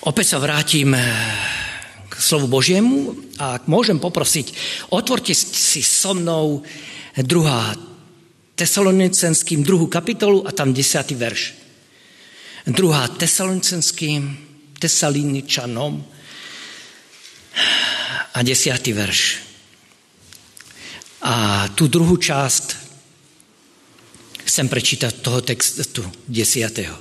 Opäť 0.00 0.34
sa 0.34 0.38
vrátim 0.42 0.90
eh, 0.96 1.06
k 2.08 2.14
slovu 2.18 2.50
Božiemu 2.50 3.14
a 3.38 3.60
ak 3.60 3.70
môžem 3.70 4.00
poprosiť, 4.00 4.52
otvorte 4.90 5.36
si 5.36 5.84
so 5.84 6.16
mnou 6.16 6.64
druhá 7.20 7.76
tesalonicenským 8.56 9.64
druhú 9.64 9.86
kapitolu 9.86 10.44
a 10.44 10.52
tam 10.52 10.74
desiatý 10.74 11.16
verš. 11.16 11.56
Druhá 12.68 13.08
tesalonicenským, 13.08 14.36
tesaliničanom 14.76 16.20
a 18.34 18.38
desiatý 18.42 18.94
verš. 18.94 19.20
A 21.20 21.66
tú 21.76 21.90
druhú 21.90 22.16
časť 22.16 22.66
chcem 24.46 24.66
prečítať 24.66 25.12
toho 25.20 25.44
textu 25.44 26.02
desiatého. 26.26 26.96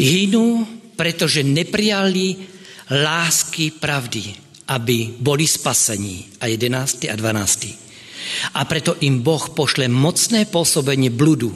Hynú, 0.00 0.64
pretože 0.96 1.44
neprijali 1.44 2.40
lásky 2.88 3.76
pravdy, 3.76 4.32
aby 4.72 5.20
boli 5.20 5.44
spasení. 5.44 6.40
A 6.40 6.48
11. 6.48 7.12
a 7.12 7.16
12. 7.18 8.56
A 8.56 8.64
preto 8.64 8.96
im 9.04 9.20
Boh 9.20 9.52
pošle 9.52 9.90
mocné 9.90 10.46
pôsobenie 10.48 11.12
bludu, 11.12 11.52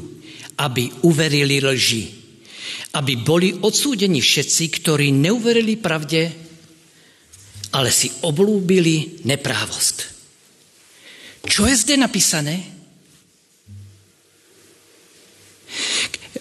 aby 0.61 0.91
uverili 1.07 1.63
lži. 1.63 2.05
Aby 2.95 3.17
boli 3.23 3.49
odsúdení 3.57 4.21
všetci, 4.21 4.65
ktorí 4.83 5.15
neuverili 5.15 5.79
pravde, 5.79 6.44
ale 7.75 7.91
si 7.91 8.07
oblúbili 8.23 9.27
neprávosť. 9.27 9.97
Čo 11.43 11.67
je 11.67 11.75
zde 11.75 11.99
napísané? 11.99 12.63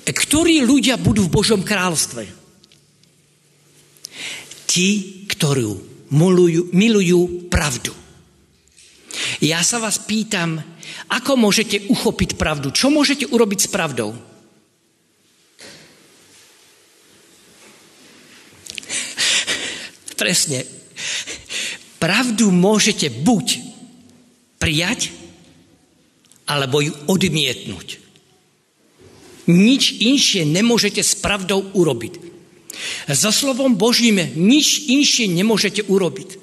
Ktorí 0.06 0.62
ľudia 0.62 1.02
budú 1.02 1.26
v 1.26 1.34
Božom 1.34 1.66
kráľstve? 1.66 2.24
Tí, 4.70 4.90
ktorí 5.26 5.66
milujú, 6.14 6.70
milujú 6.70 7.50
pravdu. 7.50 7.94
Ja 9.42 9.66
sa 9.66 9.82
vás 9.82 9.98
pýtam, 10.02 10.62
ako 11.10 11.34
môžete 11.38 11.90
uchopiť 11.90 12.38
pravdu? 12.38 12.70
Čo 12.70 12.94
môžete 12.94 13.26
urobiť 13.26 13.60
s 13.66 13.70
pravdou? 13.70 14.14
Presne. 20.14 20.83
Pravdu 22.00 22.52
môžete 22.52 23.08
buď 23.08 23.64
prijať, 24.60 25.12
alebo 26.44 26.84
ju 26.84 26.92
odmietnúť. 27.08 28.00
Nič 29.48 30.00
inšie 30.00 30.48
nemôžete 30.48 31.04
s 31.04 31.20
pravdou 31.20 31.64
urobiť. 31.76 32.20
So 33.12 33.32
slovom 33.32 33.76
Božím 33.76 34.20
nič 34.36 34.88
inšie 34.88 35.28
nemôžete 35.32 35.88
urobiť. 35.88 36.40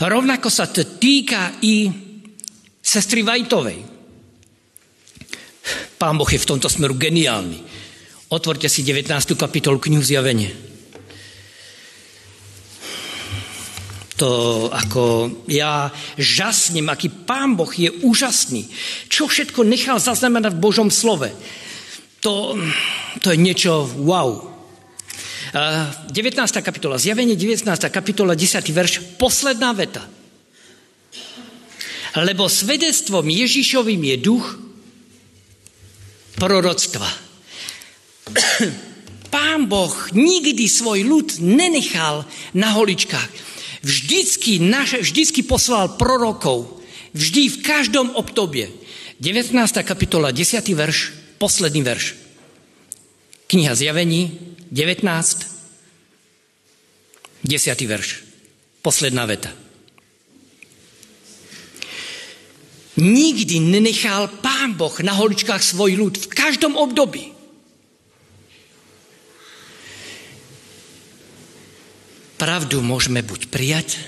Rovnako 0.00 0.48
sa 0.52 0.68
to 0.68 0.84
týka 0.84 1.60
i 1.64 1.88
sestry 2.80 3.24
Vajtovej. 3.24 3.80
Pán 5.96 6.14
Boh 6.20 6.28
je 6.28 6.40
v 6.40 6.48
tomto 6.48 6.68
smeru 6.68 6.94
geniálny. 6.94 7.58
Otvorte 8.30 8.68
si 8.68 8.84
19. 8.84 9.10
kapitolu 9.34 9.80
knihu 9.80 10.04
Zjavenie. 10.04 10.75
To 14.16 14.30
ako 14.72 15.28
ja 15.44 15.92
žasním, 16.16 16.88
aký 16.88 17.12
Pán 17.12 17.52
Boh 17.52 17.68
je 17.68 17.92
úžasný. 18.00 18.64
Čo 19.12 19.28
všetko 19.28 19.60
nechal 19.60 20.00
zaznamenať 20.00 20.56
v 20.56 20.62
Božom 20.64 20.88
slove. 20.88 21.28
To, 22.24 22.56
to 23.20 23.28
je 23.28 23.38
niečo 23.38 23.84
wow. 24.00 24.56
19. 25.52 26.12
kapitola, 26.64 26.96
zjavenie 26.96 27.36
19. 27.36 27.68
kapitola, 27.92 28.32
10. 28.32 28.60
verš, 28.72 29.20
posledná 29.20 29.72
veta. 29.76 30.04
Lebo 32.16 32.48
svedectvom 32.48 33.28
Ježišovým 33.28 34.00
je 34.00 34.16
duch 34.16 34.46
proroctva. 36.40 37.08
Pán 39.28 39.68
Boh 39.68 39.92
nikdy 40.16 40.64
svoj 40.64 41.04
ľud 41.04 41.28
nenechal 41.44 42.24
na 42.56 42.72
holičkách. 42.72 43.55
Vždycky, 43.84 44.58
naše, 44.62 45.04
vždycky 45.04 45.42
poslal 45.42 45.96
prorokov. 46.00 46.80
Vždy 47.16 47.48
v 47.48 47.58
každom 47.64 48.12
obdobie. 48.16 48.68
19. 49.20 49.52
kapitola, 49.84 50.32
10. 50.32 50.60
verš, 50.76 51.12
posledný 51.40 51.80
verš. 51.80 52.14
Kniha 53.46 53.72
Zjavení, 53.72 54.36
19, 54.72 55.06
10. 57.44 57.80
verš. 57.88 58.08
Posledná 58.82 59.26
veta. 59.26 59.52
Nikdy 62.96 63.60
nenechal 63.60 64.28
Pán 64.40 64.72
Boh 64.72 64.94
na 65.04 65.12
holičkách 65.12 65.60
svoj 65.60 66.00
ľud 66.00 66.14
v 66.16 66.26
každom 66.32 66.80
období. 66.80 67.35
Pravdu 72.46 72.78
môžeme 72.78 73.26
buď 73.26 73.50
prijať, 73.50 73.98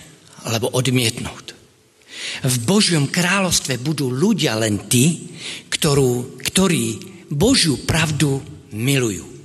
alebo 0.46 0.70
odmietnúť. 0.70 1.59
V 2.46 2.57
Božiom 2.62 3.11
kráľovstve 3.11 3.83
budú 3.83 4.14
ľudia 4.14 4.55
len 4.55 4.87
tí, 4.87 5.35
ktorú, 5.66 6.38
ktorí 6.38 7.03
Božiu 7.35 7.83
pravdu 7.83 8.38
milujú 8.70 9.38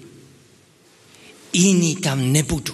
iní 1.54 2.02
tam 2.02 2.34
nebudú. 2.34 2.74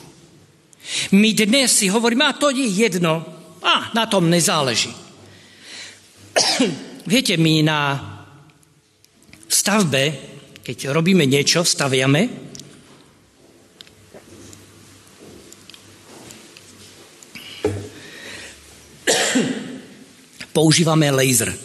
My 1.14 1.36
dnes 1.36 1.70
si 1.70 1.92
hovoríme, 1.92 2.26
a 2.26 2.34
to 2.34 2.50
je 2.50 2.66
jedno, 2.66 3.22
a 3.62 3.92
na 3.94 4.08
tom 4.10 4.32
nezáleží. 4.32 4.90
Viete, 7.12 7.38
my 7.38 7.54
na 7.62 7.80
stavbe, 9.46 10.04
keď 10.64 10.90
robíme 10.90 11.28
niečo, 11.28 11.62
staviame, 11.62 12.49
používame 20.60 21.08
laser, 21.08 21.56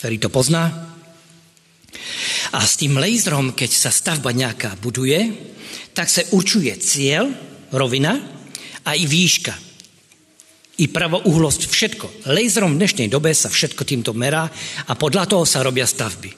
ktorý 0.00 0.16
to 0.16 0.32
pozná. 0.32 0.72
A 2.56 2.64
s 2.64 2.80
tým 2.80 2.96
laserom, 2.96 3.52
keď 3.52 3.70
sa 3.76 3.92
stavba 3.92 4.32
nejaká 4.32 4.72
buduje, 4.80 5.36
tak 5.92 6.08
sa 6.08 6.24
určuje 6.32 6.72
cieľ, 6.80 7.28
rovina 7.76 8.16
a 8.88 8.96
i 8.96 9.04
výška. 9.04 9.52
I 10.80 10.88
pravouhlosť, 10.88 11.68
všetko. 11.68 12.06
Laserom 12.32 12.76
v 12.76 12.80
dnešnej 12.80 13.12
dobe 13.12 13.36
sa 13.36 13.52
všetko 13.52 13.84
týmto 13.84 14.16
merá 14.16 14.48
a 14.88 14.92
podľa 14.96 15.36
toho 15.36 15.44
sa 15.44 15.60
robia 15.60 15.84
stavby. 15.84 16.32
E, 16.32 16.36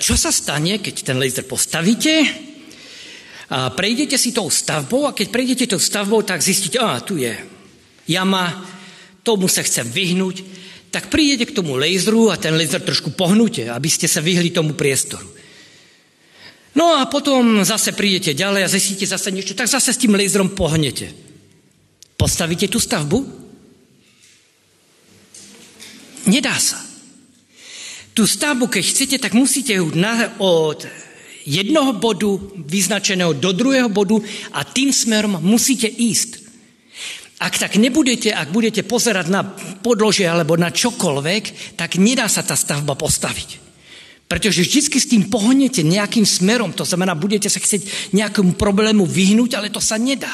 čo 0.00 0.16
sa 0.16 0.32
stane, 0.32 0.80
keď 0.80 1.12
ten 1.12 1.20
laser 1.20 1.44
postavíte, 1.44 2.24
a 3.46 3.70
prejdete 3.70 4.16
si 4.16 4.32
tou 4.32 4.48
stavbou 4.48 5.06
a 5.06 5.14
keď 5.14 5.28
prejdete 5.28 5.70
tou 5.70 5.78
stavbou, 5.78 6.24
tak 6.24 6.42
zistíte, 6.42 6.80
a 6.80 6.98
tu 7.04 7.20
je 7.20 7.36
jama, 8.10 8.75
tomu 9.26 9.50
sa 9.50 9.66
chcem 9.66 9.82
vyhnúť, 9.82 10.46
tak 10.94 11.10
prídete 11.10 11.50
k 11.50 11.56
tomu 11.58 11.74
laseru 11.74 12.30
a 12.30 12.38
ten 12.38 12.54
laser 12.54 12.78
trošku 12.78 13.18
pohnúte, 13.18 13.66
aby 13.66 13.90
ste 13.90 14.06
sa 14.06 14.22
vyhli 14.22 14.54
tomu 14.54 14.78
priestoru. 14.78 15.26
No 16.78 16.94
a 16.94 17.10
potom 17.10 17.66
zase 17.66 17.90
prídete 17.90 18.38
ďalej 18.38 18.62
a 18.62 18.72
zistíte 18.72 19.08
zase 19.08 19.34
niečo, 19.34 19.58
tak 19.58 19.66
zase 19.66 19.90
s 19.90 19.98
tým 19.98 20.14
laserom 20.14 20.54
pohnete. 20.54 21.10
Postavíte 22.14 22.70
tú 22.70 22.78
stavbu? 22.78 23.18
Nedá 26.30 26.54
sa. 26.56 26.78
Tú 28.16 28.24
stavbu, 28.24 28.70
keď 28.70 28.84
chcete, 28.86 29.16
tak 29.20 29.36
musíte 29.36 29.76
ju 29.76 29.92
od 30.40 30.78
jednoho 31.44 31.92
bodu 31.96 32.40
vyznačeného 32.56 33.36
do 33.36 33.52
druhého 33.52 33.92
bodu 33.92 34.18
a 34.52 34.64
tým 34.64 34.90
smerom 34.90 35.38
musíte 35.44 35.86
ísť. 35.86 36.35
Ak 37.36 37.60
tak 37.60 37.76
nebudete, 37.76 38.32
ak 38.32 38.48
budete 38.48 38.80
pozerať 38.80 39.28
na 39.28 39.44
podložie 39.84 40.24
alebo 40.24 40.56
na 40.56 40.72
čokoľvek, 40.72 41.76
tak 41.76 42.00
nedá 42.00 42.32
sa 42.32 42.40
tá 42.40 42.56
stavba 42.56 42.96
postaviť. 42.96 43.66
Pretože 44.26 44.64
vždy 44.64 44.80
s 44.98 45.10
tým 45.12 45.28
pohnete 45.30 45.84
nejakým 45.86 46.26
smerom, 46.26 46.72
to 46.72 46.82
znamená, 46.82 47.14
budete 47.14 47.46
sa 47.46 47.62
chcieť 47.62 48.10
nejakému 48.16 48.58
problému 48.58 49.06
vyhnúť, 49.06 49.54
ale 49.54 49.68
to 49.70 49.78
sa 49.78 50.00
nedá. 50.00 50.32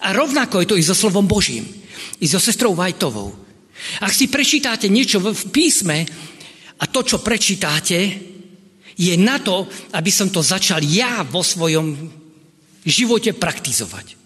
A 0.00 0.16
rovnako 0.16 0.64
je 0.64 0.68
to 0.72 0.78
i 0.80 0.82
so 0.82 0.96
slovom 0.96 1.28
Božím, 1.28 1.62
i 2.18 2.26
so 2.26 2.40
sestrou 2.40 2.72
Vajtovou. 2.74 3.30
Ak 4.00 4.12
si 4.16 4.26
prečítáte 4.32 4.88
niečo 4.88 5.20
v 5.20 5.44
písme 5.52 6.08
a 6.80 6.84
to, 6.88 7.04
čo 7.04 7.20
prečítáte, 7.20 7.98
je 8.96 9.14
na 9.16 9.40
to, 9.40 9.68
aby 9.96 10.10
som 10.12 10.32
to 10.32 10.40
začal 10.44 10.80
ja 10.84 11.24
vo 11.24 11.44
svojom 11.44 11.96
živote 12.84 13.36
praktizovať. 13.36 14.16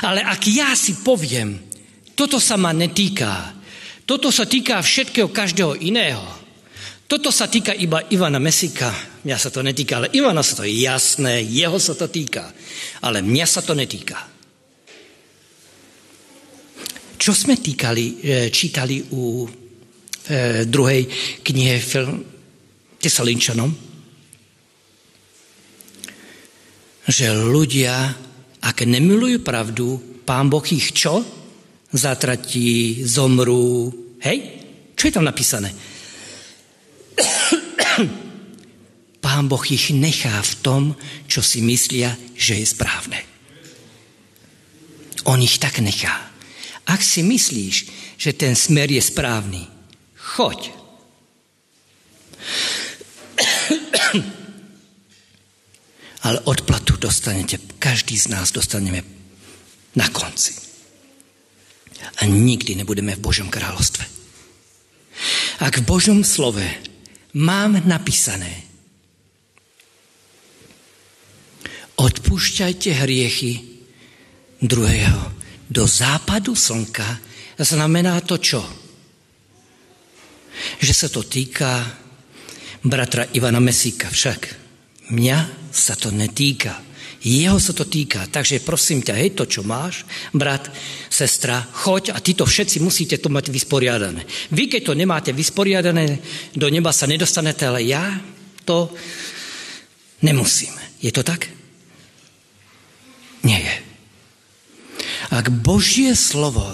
Ale 0.00 0.24
ak 0.24 0.42
ja 0.48 0.72
si 0.72 1.00
poviem, 1.04 1.60
toto 2.16 2.40
sa 2.40 2.56
ma 2.56 2.72
netýka, 2.72 3.52
toto 4.08 4.32
sa 4.32 4.48
týka 4.48 4.80
všetkého 4.80 5.28
každého 5.28 5.76
iného, 5.84 6.24
toto 7.10 7.34
sa 7.34 7.50
týka 7.50 7.74
iba 7.74 8.06
Ivana 8.08 8.38
Mesika, 8.38 8.88
mňa 9.26 9.36
sa 9.36 9.50
to 9.50 9.66
netýka, 9.66 9.98
ale 9.98 10.14
Ivana 10.14 10.46
sa 10.46 10.62
to 10.62 10.64
je 10.64 10.86
jasné, 10.86 11.42
jeho 11.42 11.76
sa 11.76 11.98
to 11.98 12.06
týka, 12.06 12.54
ale 13.02 13.20
mňa 13.20 13.46
sa 13.50 13.60
to 13.60 13.74
netýka. 13.74 14.30
Čo 17.20 17.36
sme 17.36 17.60
týkali, 17.60 18.04
e, 18.24 18.48
čítali 18.48 18.96
u 19.12 19.44
e, 19.44 19.48
druhej 20.64 21.02
knihe 21.44 21.76
Tesalinčanom? 22.96 23.68
Že 27.04 27.26
ľudia 27.44 28.16
ak 28.60 28.84
nemilujú 28.84 29.40
pravdu, 29.40 29.96
pán 30.28 30.52
Boh 30.52 30.64
ich 30.68 30.92
čo? 30.92 31.24
Zatratí, 31.90 33.02
zomrú. 33.02 33.90
Hej? 34.20 34.38
Čo 34.94 35.08
je 35.08 35.14
tam 35.16 35.24
napísané? 35.24 35.72
Pán 39.24 39.48
Boh 39.48 39.64
ich 39.68 39.92
nechá 39.92 40.40
v 40.40 40.54
tom, 40.60 40.82
čo 41.28 41.40
si 41.40 41.60
myslia, 41.64 42.16
že 42.36 42.56
je 42.60 42.66
správne. 42.68 43.20
On 45.28 45.40
ich 45.40 45.60
tak 45.60 45.80
nechá. 45.80 46.30
Ak 46.88 47.04
si 47.04 47.20
myslíš, 47.24 47.76
že 48.16 48.32
ten 48.32 48.56
smer 48.56 48.88
je 48.92 49.00
správny, 49.00 49.68
choď. 50.16 50.72
ale 56.20 56.40
odplatu 56.44 57.00
dostanete, 57.00 57.56
každý 57.80 58.18
z 58.18 58.28
nás 58.28 58.52
dostaneme 58.52 59.02
na 59.96 60.08
konci. 60.08 60.52
A 62.20 62.28
nikdy 62.28 62.76
nebudeme 62.76 63.16
v 63.16 63.24
Božom 63.24 63.48
kráľovstve. 63.48 64.04
Ak 65.60 65.80
v 65.80 65.88
Božom 65.88 66.24
slove 66.24 66.64
mám 67.36 67.76
napísané, 67.84 68.64
odpúšťajte 72.00 72.90
hriechy 73.04 73.52
druhého 74.64 75.32
do 75.68 75.84
západu 75.84 76.56
slnka, 76.56 77.04
znamená 77.60 78.20
to 78.24 78.40
čo? 78.40 78.64
Že 80.80 80.92
sa 80.96 81.08
to 81.12 81.24
týka 81.24 81.84
bratra 82.84 83.28
Ivana 83.36 83.60
Mesíka 83.60 84.08
však. 84.08 84.40
Mňa 85.12 85.59
sa 85.70 85.94
to 85.96 86.10
netýka. 86.10 86.76
Jeho 87.20 87.60
sa 87.60 87.76
to 87.76 87.84
týka. 87.84 88.24
Takže 88.32 88.64
prosím 88.64 89.04
ťa, 89.04 89.14
hej, 89.20 89.36
to, 89.36 89.44
čo 89.44 89.60
máš, 89.60 90.08
brat, 90.32 90.72
sestra, 91.12 91.60
choď 91.60 92.16
a 92.16 92.18
títo 92.18 92.48
všetci 92.48 92.80
musíte 92.80 93.20
to 93.20 93.28
mať 93.28 93.52
vysporiadané. 93.52 94.24
Vy, 94.56 94.72
keď 94.72 94.82
to 94.88 94.94
nemáte 94.96 95.30
vysporiadané, 95.36 96.16
do 96.56 96.66
neba 96.72 96.96
sa 96.96 97.04
nedostanete, 97.04 97.68
ale 97.68 97.84
ja 97.84 98.16
to 98.64 98.88
nemusím. 100.24 100.72
Je 101.04 101.12
to 101.12 101.20
tak? 101.20 101.52
Nie 103.44 103.60
je. 103.60 103.76
Ak 105.30 105.52
Božie 105.52 106.16
slovo 106.16 106.64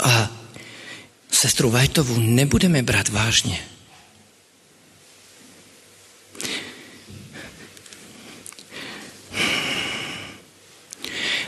a 0.00 0.32
sestru 1.28 1.68
Vajtovú 1.68 2.16
nebudeme 2.16 2.80
brať 2.80 3.12
vážne, 3.12 3.60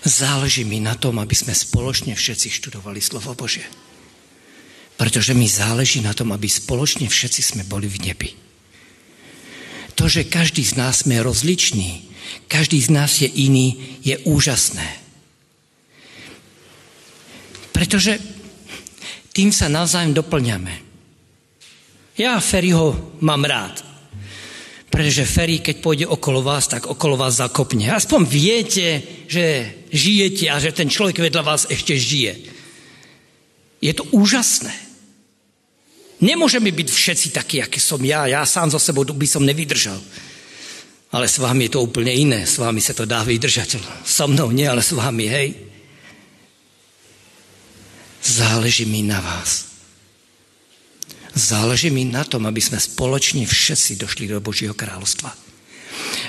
Záleží 0.03 0.67
mi 0.67 0.83
na 0.83 0.99
tom, 0.99 1.23
aby 1.23 1.31
sme 1.31 1.55
spoločne 1.55 2.19
všetci 2.19 2.51
študovali 2.51 2.99
slovo 2.99 3.39
Bože. 3.39 3.63
Pretože 4.99 5.31
mi 5.31 5.47
záleží 5.47 6.03
na 6.03 6.11
tom, 6.11 6.35
aby 6.35 6.51
spoločne 6.51 7.07
všetci 7.07 7.41
sme 7.43 7.63
boli 7.63 7.87
v 7.87 8.11
nebi. 8.11 8.31
To, 9.95 10.11
že 10.11 10.27
každý 10.27 10.67
z 10.67 10.75
nás 10.75 11.07
sme 11.07 11.23
rozličný, 11.23 12.11
každý 12.51 12.83
z 12.83 12.91
nás 12.91 13.23
je 13.23 13.31
iný, 13.31 13.99
je 14.03 14.19
úžasné. 14.27 14.89
Pretože 17.71 18.19
tým 19.31 19.55
sa 19.55 19.71
navzájom 19.71 20.19
doplňame. 20.19 20.75
Ja 22.19 22.43
Ferryho 22.43 23.17
mám 23.23 23.47
rád. 23.47 23.92
Pretože 24.93 25.25
Ferry, 25.25 25.65
keď 25.65 25.77
pôjde 25.81 26.05
okolo 26.05 26.45
vás, 26.45 26.69
tak 26.69 26.85
okolo 26.85 27.17
vás 27.17 27.41
zakopne. 27.41 27.89
Aspoň 27.89 28.29
viete, 28.29 29.01
že 29.25 29.73
žijete 29.89 30.53
a 30.53 30.61
že 30.61 30.77
ten 30.77 30.93
človek 30.93 31.17
vedľa 31.17 31.41
vás 31.41 31.65
ešte 31.73 31.97
žije. 31.97 32.37
Je 33.81 33.93
to 33.97 34.05
úžasné. 34.13 34.77
Nemôžeme 36.21 36.69
byť 36.69 36.89
všetci 36.93 37.29
takí, 37.33 37.65
aký 37.65 37.81
som 37.81 38.05
ja. 38.05 38.29
Ja 38.29 38.45
sám 38.45 38.69
za 38.69 38.77
sebou 38.77 39.03
by 39.09 39.27
som 39.27 39.49
nevydržal. 39.49 39.97
Ale 41.13 41.25
s 41.25 41.41
vámi 41.41 41.67
je 41.67 41.73
to 41.73 41.85
úplne 41.89 42.13
iné. 42.13 42.45
S 42.45 42.61
vámi 42.61 42.85
sa 42.85 42.93
to 42.93 43.09
dá 43.09 43.25
vydržať. 43.25 43.81
So 44.05 44.29
mnou 44.29 44.53
nie, 44.53 44.69
ale 44.69 44.85
s 44.85 44.93
vámi, 44.93 45.25
hej. 45.25 45.57
Záleží 48.21 48.85
mi 48.85 49.03
na 49.03 49.25
vás. 49.25 49.72
Záleží 51.33 51.89
mi 51.89 52.05
na 52.05 52.29
tom, 52.29 52.45
aby 52.45 52.61
sme 52.61 52.77
spoločne 52.77 53.49
všetci 53.49 53.97
došli 53.97 54.29
do 54.29 54.45
Božieho 54.45 54.77
kráľovstva. 54.77 55.33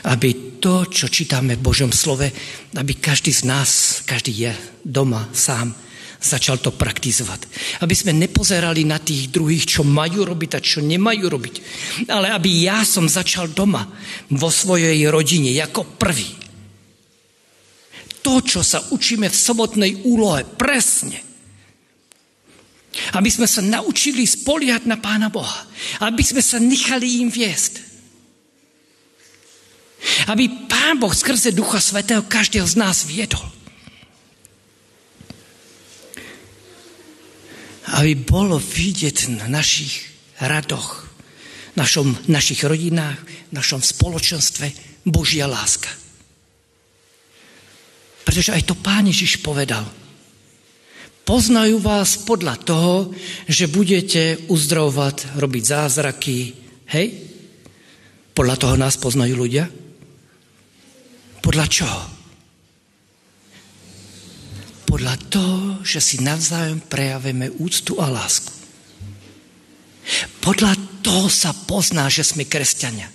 Aby 0.07 0.59
to, 0.63 0.87
čo 0.87 1.11
čítame 1.11 1.59
v 1.59 1.65
Božom 1.65 1.91
slove, 1.91 2.31
aby 2.75 2.93
každý 2.95 3.35
z 3.35 3.43
nás, 3.43 3.99
každý 4.07 4.47
je 4.47 4.51
doma 4.83 5.27
sám, 5.35 5.75
začal 6.23 6.63
to 6.63 6.71
praktizovať. 6.71 7.51
Aby 7.83 7.91
sme 7.91 8.15
nepozerali 8.15 8.87
na 8.87 8.95
tých 8.95 9.27
druhých, 9.27 9.67
čo 9.67 9.83
majú 9.83 10.23
robiť 10.23 10.51
a 10.55 10.63
čo 10.63 10.79
nemajú 10.79 11.25
robiť. 11.27 11.55
Ale 12.07 12.31
aby 12.31 12.63
ja 12.63 12.87
som 12.87 13.11
začal 13.11 13.51
doma, 13.51 13.83
vo 14.31 14.47
svojej 14.47 15.03
rodine, 15.11 15.51
ako 15.59 15.99
prvý. 15.99 16.31
To, 18.23 18.39
čo 18.39 18.63
sa 18.63 18.79
učíme 18.95 19.27
v 19.27 19.35
sobotnej 19.35 20.07
úlohe, 20.07 20.47
presne 20.47 21.32
aby 22.93 23.29
sme 23.29 23.49
sa 23.49 23.61
naučili 23.65 24.25
spoliať 24.25 24.85
na 24.85 25.01
Pána 25.01 25.33
Boha. 25.33 25.65
Aby 26.01 26.21
sme 26.21 26.41
sa 26.45 26.61
nechali 26.61 27.25
im 27.25 27.29
viesť. 27.33 27.81
Aby 30.29 30.69
Pán 30.69 31.01
Boh 31.01 31.13
skrze 31.13 31.55
Ducha 31.55 31.81
Svetého 31.81 32.21
každého 32.25 32.67
z 32.67 32.75
nás 32.77 33.07
viedol. 33.07 33.41
Aby 37.93 38.13
bolo 38.17 38.57
vidieť 38.61 39.37
na 39.41 39.45
našich 39.49 40.05
radoch, 40.41 41.07
našom, 41.77 42.13
našich 42.29 42.61
rodinách, 42.65 43.17
našom 43.53 43.81
spoločenstve 43.81 44.69
Božia 45.07 45.49
láska. 45.49 45.89
Pretože 48.23 48.53
aj 48.53 48.63
to 48.69 48.75
Pán 48.77 49.09
Ježiš 49.09 49.41
povedal– 49.41 49.83
Poznajú 51.23 51.79
vás 51.79 52.19
podľa 52.19 52.59
toho, 52.59 53.15
že 53.47 53.71
budete 53.71 54.43
uzdravovať, 54.51 55.39
robiť 55.39 55.63
zázraky. 55.63 56.51
Hej? 56.91 57.07
Podľa 58.35 58.55
toho 58.59 58.75
nás 58.75 58.99
poznajú 58.99 59.39
ľudia? 59.39 59.71
Podľa 61.39 61.65
čoho? 61.71 62.01
Podľa 64.83 65.15
toho, 65.31 65.59
že 65.87 66.03
si 66.03 66.19
navzájom 66.19 66.83
prejavíme 66.91 67.55
úctu 67.55 68.03
a 68.03 68.11
lásku. 68.11 68.51
Podľa 70.43 70.75
toho 70.99 71.31
sa 71.31 71.55
pozná, 71.55 72.11
že 72.11 72.27
sme 72.27 72.43
kresťania. 72.43 73.07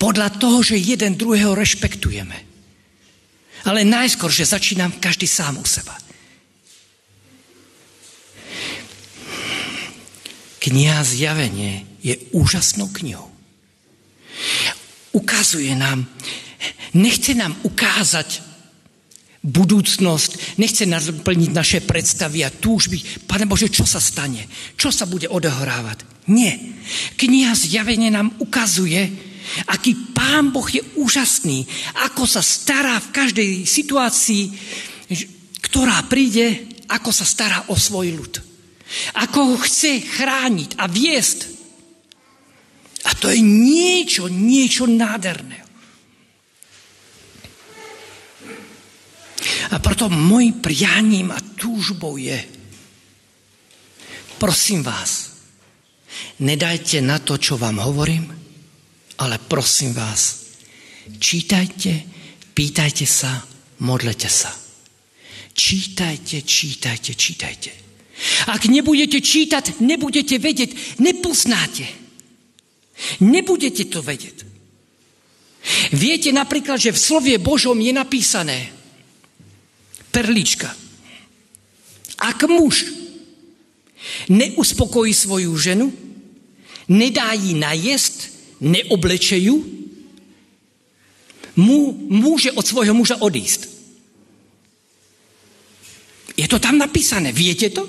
Podľa 0.00 0.32
toho, 0.40 0.64
že 0.64 0.80
jeden 0.80 1.12
druhého 1.12 1.52
rešpektujeme. 1.52 2.40
Ale 3.68 3.84
najskôr, 3.84 4.32
že 4.32 4.48
začínam 4.48 4.96
každý 4.96 5.28
sám 5.28 5.60
u 5.60 5.66
seba. 5.68 6.07
Kniha 10.68 11.00
Zjavenie 11.00 11.88
je 12.04 12.12
úžasnou 12.36 12.92
knihou. 12.92 13.24
Ukazuje 15.16 15.72
nám, 15.72 16.04
nechce 16.92 17.32
nám 17.32 17.56
ukázať 17.64 18.44
budúcnosť, 19.40 20.60
nechce 20.60 20.84
naplniť 20.84 21.50
naše 21.56 21.80
predstavy 21.80 22.44
a 22.44 22.52
túžby. 22.52 23.24
Pane 23.24 23.48
Bože, 23.48 23.72
čo 23.72 23.88
sa 23.88 23.96
stane? 23.96 24.44
Čo 24.76 24.92
sa 24.92 25.08
bude 25.08 25.24
odohrávať? 25.32 26.28
Nie. 26.28 26.60
Kniha 27.16 27.56
Zjavenie 27.56 28.12
nám 28.12 28.36
ukazuje, 28.36 29.08
aký 29.72 30.12
Pán 30.12 30.52
Boh 30.52 30.68
je 30.68 30.84
úžasný, 31.00 31.64
ako 32.12 32.28
sa 32.28 32.44
stará 32.44 33.00
v 33.00 33.12
každej 33.16 33.50
situácii, 33.64 34.52
ktorá 35.64 36.04
príde, 36.04 36.68
ako 36.92 37.08
sa 37.08 37.24
stará 37.24 37.72
o 37.72 37.74
svoj 37.80 38.12
ľud. 38.12 38.47
Ako 39.20 39.54
ho 39.54 39.56
chce 39.60 40.00
chrániť 40.00 40.80
a 40.80 40.88
viesť. 40.88 41.38
A 43.04 43.10
to 43.14 43.30
je 43.30 43.40
niečo, 43.40 44.26
niečo 44.26 44.88
nádherného. 44.88 45.68
A 49.68 49.76
preto 49.78 50.08
môj 50.08 50.56
prianím 50.58 51.28
a 51.30 51.38
túžbou 51.38 52.16
je, 52.16 52.40
prosím 54.40 54.80
vás, 54.80 55.36
nedajte 56.40 57.04
na 57.04 57.20
to, 57.20 57.36
čo 57.36 57.60
vám 57.60 57.84
hovorím, 57.84 58.32
ale 59.20 59.36
prosím 59.36 59.92
vás, 59.92 60.54
čítajte, 61.20 61.92
pýtajte 62.56 63.04
sa, 63.04 63.44
modlete 63.84 64.28
sa. 64.28 64.50
Čítajte, 65.52 66.42
čítajte, 66.46 67.12
čítajte. 67.18 67.87
Ak 68.50 68.66
nebudete 68.66 69.22
čítať, 69.22 69.78
nebudete 69.78 70.42
vedieť, 70.42 70.98
nepoznáte. 70.98 71.86
Nebudete 73.22 73.86
to 73.86 74.02
vedieť. 74.02 74.42
Viete 75.94 76.34
napríklad, 76.34 76.82
že 76.82 76.94
v 76.94 76.98
slovie 76.98 77.36
Božom 77.38 77.78
je 77.78 77.92
napísané, 77.94 78.72
perlička. 80.10 80.70
Ak 82.18 82.42
muž 82.50 82.90
neuspokojí 84.26 85.14
svoju 85.14 85.54
ženu, 85.54 85.94
nedá 86.90 87.30
jí 87.38 87.54
najesť, 87.54 88.16
neobleče 88.58 89.38
ju, 89.38 89.56
mu, 91.58 91.94
môže 92.10 92.50
od 92.54 92.66
svojho 92.66 92.94
muža 92.94 93.18
odísť. 93.18 93.66
Je 96.38 96.46
to 96.46 96.62
tam 96.62 96.78
napísané. 96.78 97.34
Viete 97.34 97.70
to? 97.74 97.82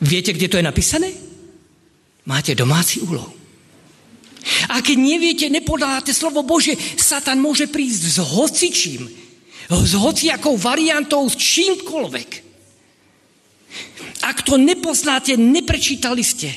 Viete, 0.00 0.32
kde 0.32 0.48
to 0.48 0.56
je 0.56 0.64
napísané? 0.64 1.12
Máte 2.24 2.56
domáci 2.56 3.04
úlohu. 3.04 3.36
A 4.72 4.80
keď 4.80 4.96
neviete, 4.96 5.46
nepodáte 5.52 6.16
slovo 6.16 6.40
Bože, 6.40 6.72
Satan 6.96 7.40
môže 7.40 7.68
prísť 7.68 8.02
s 8.08 8.18
hocičím, 8.24 9.02
s 9.68 9.92
hociakou 9.92 10.56
variantou, 10.56 11.28
s 11.28 11.36
čímkoľvek. 11.36 12.30
Ak 14.24 14.40
to 14.40 14.56
nepoznáte, 14.56 15.36
neprečítali 15.36 16.24
ste. 16.24 16.50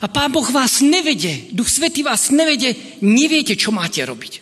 A 0.00 0.08
Pán 0.08 0.32
Boh 0.32 0.46
vás 0.48 0.80
nevede, 0.80 1.52
Duch 1.52 1.68
Svetý 1.68 2.04
vás 2.04 2.32
nevede, 2.32 2.76
neviete, 3.04 3.56
čo 3.56 3.72
máte 3.72 4.00
robiť. 4.04 4.40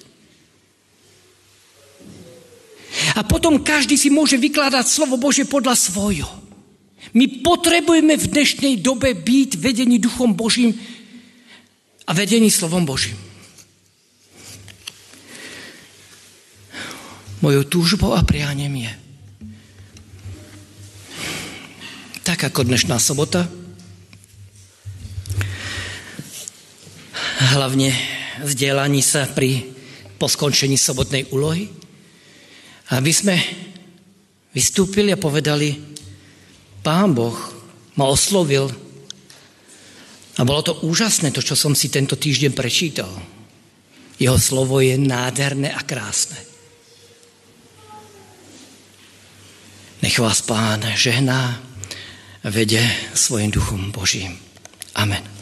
A 3.15 3.23
potom 3.23 3.63
každý 3.63 3.95
si 3.95 4.11
môže 4.11 4.35
vykladať 4.39 4.87
slovo 4.87 5.15
Bože 5.15 5.47
podľa 5.47 5.75
svojho. 5.79 6.40
My 7.11 7.43
potrebujeme 7.43 8.15
v 8.15 8.31
dnešnej 8.31 8.75
dobe 8.79 9.17
byť 9.17 9.59
vedení 9.59 9.99
Duchom 9.99 10.37
Božím 10.37 10.77
a 12.07 12.13
vedení 12.15 12.53
slovom 12.53 12.87
Božím. 12.87 13.19
Mojou 17.41 17.65
túžbou 17.65 18.13
a 18.13 18.21
prianím 18.21 18.85
je. 18.85 18.93
Tak 22.21 22.53
ako 22.53 22.69
dnešná 22.69 23.01
sobota, 23.01 23.49
hlavne 27.57 27.97
vzdielaní 28.45 29.01
sa 29.01 29.25
pri 29.25 29.67
po 30.21 30.29
skončení 30.29 30.77
sobotnej 30.77 31.33
úlohy, 31.33 31.73
aby 32.93 33.11
sme 33.11 33.41
vystúpili 34.53 35.11
a 35.11 35.19
povedali, 35.19 35.90
Pán 36.81 37.13
Boh 37.13 37.37
ma 37.97 38.09
oslovil 38.09 38.73
a 40.37 40.45
bolo 40.47 40.61
to 40.65 40.73
úžasné, 40.87 41.35
to, 41.37 41.45
čo 41.45 41.53
som 41.53 41.77
si 41.77 41.93
tento 41.93 42.17
týždeň 42.17 42.57
prečítal. 42.57 43.13
Jeho 44.17 44.41
slovo 44.41 44.81
je 44.81 44.97
nádherné 44.97 45.69
a 45.73 45.81
krásne. 45.85 46.41
Nech 50.01 50.17
vás 50.17 50.41
Pán 50.41 50.81
žehná, 50.97 51.61
vede 52.45 52.81
svojim 53.13 53.53
duchom 53.53 53.93
Božím. 53.93 54.41
Amen. 54.97 55.40